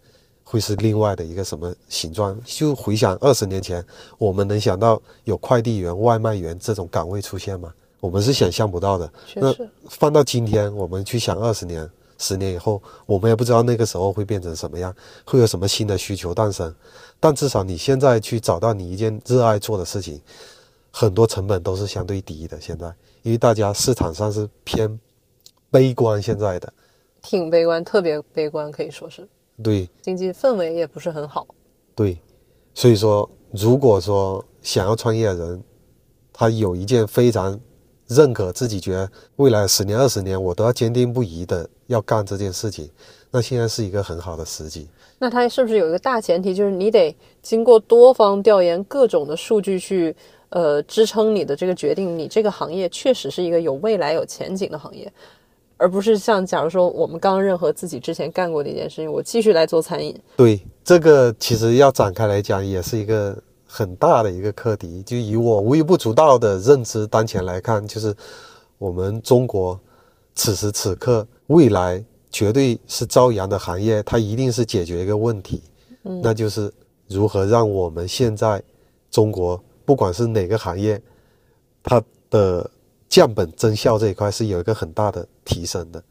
[0.49, 2.35] 会是另外的一个什么形状。
[2.43, 3.85] 就回想二十年前，
[4.17, 7.71] 我们能想到有快递员、外卖员这种岗位出现吗？
[7.99, 9.11] 我们是想象不到的。
[9.35, 9.53] 那
[9.87, 11.87] 放到今天，我们去想二十年、
[12.17, 14.91] 十年以后，我们也不知道那个时候会变成什么样，
[15.23, 16.73] 会有什么新的需求诞生。
[17.19, 20.19] 但至少你现在去找到你一件热爱做的事情，
[20.91, 22.59] 很多成本都是相对低的。
[22.59, 22.87] 现在，
[23.21, 24.99] 因为大家市场上是偏
[25.69, 26.73] 悲观，现在的
[27.21, 29.27] 挺悲观，特别悲观，可以说是
[29.63, 31.47] 对经济氛围也不是很好。
[31.95, 32.19] 对，
[32.73, 35.63] 所以说，如果说想要创业的人，
[36.31, 37.59] 他有一件非常。
[38.11, 42.89] 认可自己，觉得未来十年、二十年，我都要坚定不移的要干这件事情。
[43.29, 44.87] 那现在是一个很好的时机。
[45.19, 50.15] 那他是不是有一个大前提，就是你得经过多方调研、各种的数据去
[50.49, 52.17] 呃支撑你的这个决定？
[52.17, 55.13] 你这个行业确实是一个有未来、有前景的行业，
[55.79, 60.15] 而不是像假如说我们刚任何自己之前干过的一件事情，我继续来做餐饮。
[60.37, 63.35] 对，这个其实要展开来讲，也是一个。
[63.71, 68.11] 很大的一个课题，就以我微不足道的认知，当前来看，就是
[68.79, 69.79] 我们中国
[70.33, 75.61] 此时此刻未来绝对是朝阳的行业，它一定是解决一个问题，
[76.01, 76.73] 嗯，那就是
[77.07, 78.59] 如何让我们现在
[79.11, 80.99] 中国不管是哪个行业，
[81.83, 82.01] 它
[82.31, 82.67] 的
[83.09, 86.03] 降本增效这一块是有一个很大的提升的，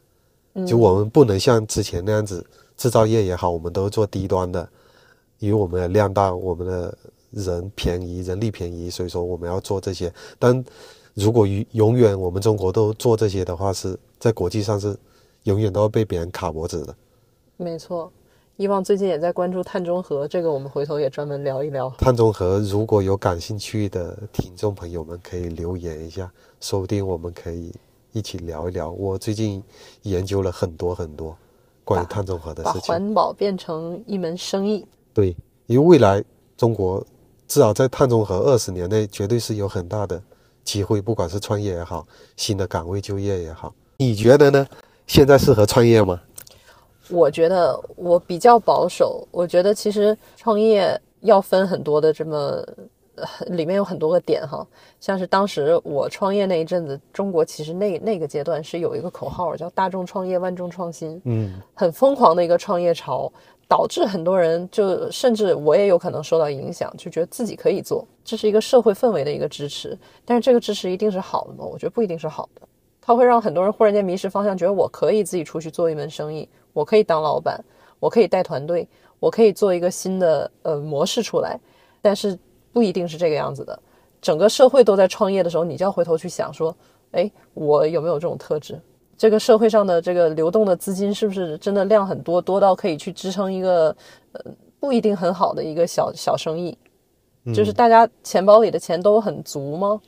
[0.67, 2.45] 就我们不能像之前那样子，
[2.77, 4.69] 制造业也好，我们都做低端的，
[5.39, 6.97] 因为我们的量大，我们的。
[7.31, 10.11] 人便宜，人力便宜，所以说我们要做这些。
[10.39, 10.65] 但
[11.13, 14.97] 如果永永远我们中国都做这些的话，是在国际上是
[15.43, 16.95] 永远都要被别人卡脖子的。
[17.55, 18.11] 没错，
[18.59, 21.89] 以往最近也在关注碳中和，这个我们回头也专门聊一聊。
[21.97, 26.29] 碳中和如果有感兴趣的听众朋友们可以留言一下，
[26.59, 27.73] 说不定我们可以
[28.11, 28.91] 一起聊一聊。
[28.91, 29.63] 我最近
[30.01, 31.33] 研究了很多很多
[31.85, 34.85] 关于碳中和的事情，把环保变成一门生意。
[35.13, 35.33] 对，
[35.67, 36.21] 因为未来
[36.57, 37.01] 中国。
[37.47, 40.21] 至少在碳中和二十年内，绝对是有很大的
[40.65, 42.05] 机会，不管是创业也好，
[42.35, 44.67] 新的岗位就业也好，你觉得呢？
[45.07, 46.21] 现在适合创业吗？
[47.09, 52.65] 我觉得我比较保守，我觉得其实创业要分很多的这么，
[53.47, 54.65] 里面有很多个点哈，
[54.99, 63.31] 像是当时我创业那一阵子，中国其实那那个阶段是有一个口号叫“大众创业，万众创新”，嗯，很疯狂的一个创业潮。
[63.69, 69.95] 导致很多人就甚至我也有可能受到影响，就觉得自己可以做，这是一个社会氛围的一个支持。
[70.25, 71.63] 但是这个支持一定是好的吗？
[71.63, 72.67] 我觉得不一定是好的。
[72.99, 77.63] 它会让很多人忽然间迷失方向，觉得我可以自己出去做一门生意，我可以当老板，
[77.99, 78.87] 我可以带团队，
[79.19, 81.59] 我可以做一个新的呃模式出来。
[82.01, 82.37] 但是
[82.71, 83.77] 不一定是这个样子的。
[84.21, 86.75] 整个社会都在创业的时候，你就要回头去想说，
[87.11, 88.79] 哎，我有没有这种特质？
[89.17, 93.93] 这个社会上的这个流动的资金是不是真的量很多，多到可以去支撑一个
[94.31, 94.41] 呃
[94.79, 96.77] 不一定很好的一个小小生意？
[97.53, 99.99] 就是大家钱包里的钱都很足吗？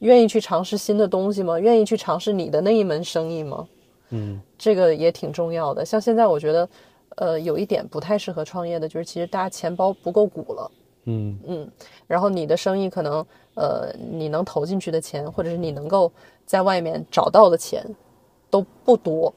[0.00, 1.58] 愿意去尝试新的东西吗？
[1.58, 3.66] 愿意去尝试你的那一门生意吗？
[4.10, 5.84] 嗯，这个也挺重要的。
[5.84, 6.68] 像现在我觉得，
[7.16, 10.70] 呃，有一点不太适合创业的，就是其实大家钱包不够鼓了。
[11.04, 11.70] 嗯嗯，
[12.06, 16.12] 然后你的生意可能呃你能投进去的钱，或者是你能够
[16.44, 17.84] 在外面找到的钱。
[18.48, 19.34] 都不多，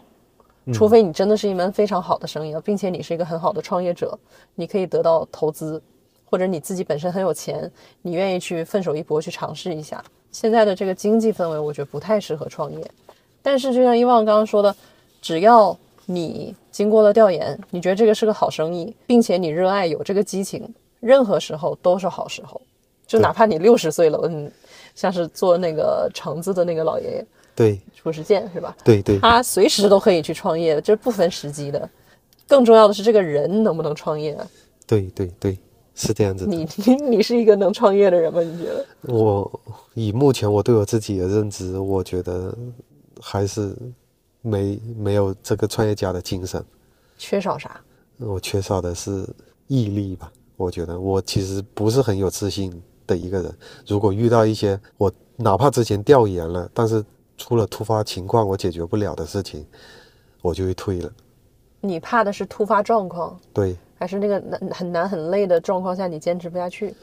[0.71, 4.17] 除非你真的是一门非常好的生意，并且你是一个很好的创业者，
[4.53, 5.81] 你可以得到投资，
[6.23, 7.69] 或者你自己本身很有钱，
[8.03, 10.01] 你愿意去奋手一搏去尝试一下。
[10.31, 12.91] 现在的这个经济氛围，我觉得不太适合创业。
[13.41, 14.75] 但是就像伊旺刚刚说的，
[15.21, 20.67] 只要你经过了调研，你觉得这个是个好生意，并且你热爱，有这个激情，
[20.99, 22.59] 任何时候都是好时候。
[23.07, 24.51] 就哪怕你六十岁了，嗯，
[24.93, 27.25] 像是做那个橙子的那个老爷爷。
[27.55, 28.75] 对，褚时健是吧？
[28.83, 31.89] 对对，他随时都可以去创业，这不分时机的。
[32.47, 34.37] 更重要的是，这个人能不能创业？
[34.87, 35.57] 对对对，
[35.95, 36.45] 是这样子。
[36.45, 38.41] 你你 你是一个能创业的人吗？
[38.41, 38.85] 你觉得？
[39.13, 39.59] 我
[39.93, 42.55] 以目前我对我自己的认知，我觉得
[43.19, 43.75] 还是
[44.41, 46.63] 没没有这个创业家的精神。
[47.17, 47.79] 缺少啥？
[48.17, 49.27] 我缺少的是
[49.67, 50.31] 毅力吧。
[50.57, 53.57] 我觉得我其实不是很有自信的一个人。
[53.87, 57.03] 如果遇到一些我哪怕之前调研了，但是
[57.37, 59.65] 出了突发情况，我解决不了的事情，
[60.41, 61.09] 我就会退了。
[61.79, 66.93] 你怕的是突发状况，对，还是那个难很难很累的状况下你坚持不下去？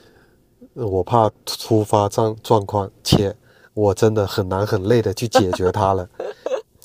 [0.75, 3.35] 我怕突发状状况，且
[3.77, 6.09] 我真的很难很累的去解决它了，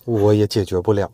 [0.03, 1.09] 我也解决不了。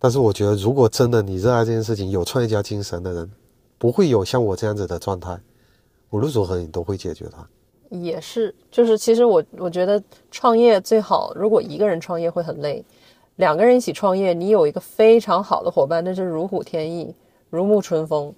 [0.00, 3.30] 但是我觉得，如果真的你热爱这件事情，有创业家精神的人，
[3.78, 5.38] 不会有像我这样子的状态。
[6.10, 7.46] 无论如何，你都会解决它。
[7.90, 10.02] 也是，就是其实我我觉得
[10.32, 12.84] 创业最好，如果一个人创业会很累，
[13.36, 17.14] 两个人一起创业，你有一个非常好的伙伴，那是如虎添翼、
[17.50, 18.34] 如沐春风，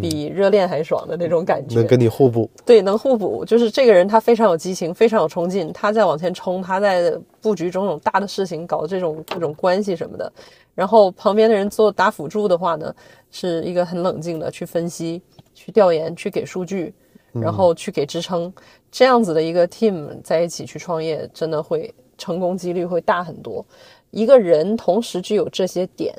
[0.00, 1.74] 比热恋还爽的那种感觉。
[1.76, 3.44] 能跟你互补，对，能互补。
[3.44, 10.32] 就是这个人他非常有激情，非常有冲劲，他在往前冲，他在布局种种大的事情，搞这种各种关系什么的。
[10.74, 12.94] 然后旁边的人做打辅助的话呢，
[13.30, 15.20] 是一个很冷静的去分析、
[15.54, 16.92] 去调研、去给数据，
[17.32, 18.52] 然后去给支撑。
[18.90, 23.64] 这样子的一个 team 在一起去创业，真的会成功几率会大很多。
[24.10, 26.14] 一个人同时具有这些点，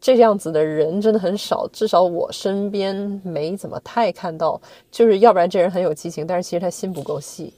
[0.00, 4.60] 这样子的人真的很少，至少我身边没怎么太看到。
[4.90, 7.52] 就是要不然这人很有激情，但是其实他心不够细，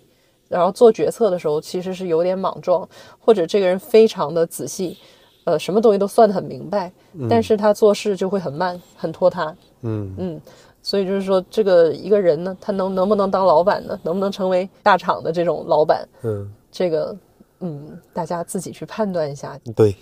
[0.48, 2.88] 然后做决策的时候其实是有点莽撞，
[3.18, 4.96] 或者这个人非常的仔细。
[5.44, 6.92] 呃，什么东西都算得很明白，
[7.28, 9.56] 但是他做事就会很慢，很拖沓。
[9.80, 10.40] 嗯嗯，
[10.82, 13.98] 所以就是说，这个一个人呢，他能能不能当老板呢？
[14.02, 16.06] 能不能成为大厂的这种老板？
[16.22, 17.16] 嗯，这个，
[17.60, 19.58] 嗯，大家自己去判断一下。
[19.74, 19.96] 对，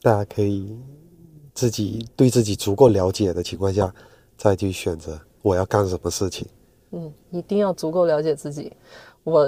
[0.00, 0.78] 大家可以
[1.54, 3.92] 自己对自己足够了解的情况下，
[4.36, 6.46] 再去选择我要干什么事情。
[6.90, 8.72] 嗯，一定要足够了解自己。
[9.22, 9.46] 我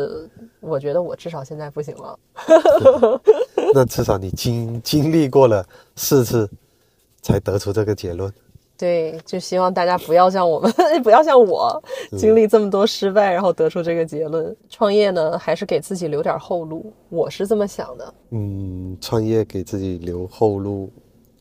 [0.61, 2.19] 我觉得我至少现在不行了。
[3.75, 6.49] 那至少你经经历过了四次，
[7.21, 8.33] 才得出这个结论。
[8.79, 11.83] 对，就希望大家不要像我们， 不要像我
[12.17, 14.55] 经历这么多失败，然后得出这个结论。
[14.69, 18.15] 创业呢，还是给自己留点后路，我是这么想的。
[18.31, 20.91] 嗯，创业给自己留后路，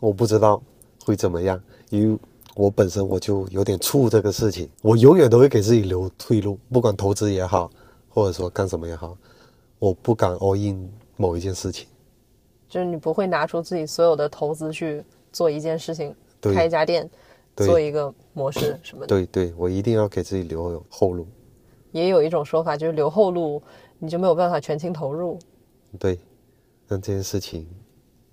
[0.06, 0.62] 我不知道
[1.04, 2.20] 会怎么样，因为
[2.54, 7.72] 我本身我就有点怵这个事情，我永远都会给自己留退路，不管投资也好，
[8.08, 9.18] 或者说干什么也好，
[9.80, 10.88] 我不敢 all in
[11.18, 11.88] 某一件事情。
[12.70, 17.10] 就是你不会拿出自己所有的投资去做一件事情，对开一家店，
[17.56, 19.08] 对做一个模式什么的。
[19.08, 21.26] 对对，我一定要给自己留后路。
[21.92, 23.60] 也有一种说法就是留后路，
[23.98, 25.40] 你就没有办法全情投入。
[25.98, 26.20] 对，
[26.88, 27.66] 那这件事情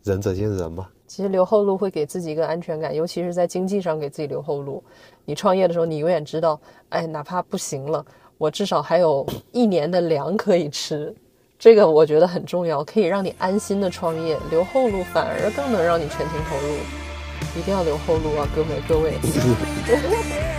[0.03, 0.91] 仁者见仁吧。
[1.15, 4.83] 其实留后路会给自己一个安全感，尤其是在经济上给自己留后路。
[5.27, 6.59] 你创业的时候，你永远知道，
[6.89, 8.03] 哎，哪怕不行了，
[8.39, 11.15] 我至少还有一年的粮可以吃。
[11.59, 14.39] 这个我觉得很重要，可以让你安心的创业。
[14.51, 19.13] 留后路反而更能让你全情投入，一定要留后路啊，各位各位。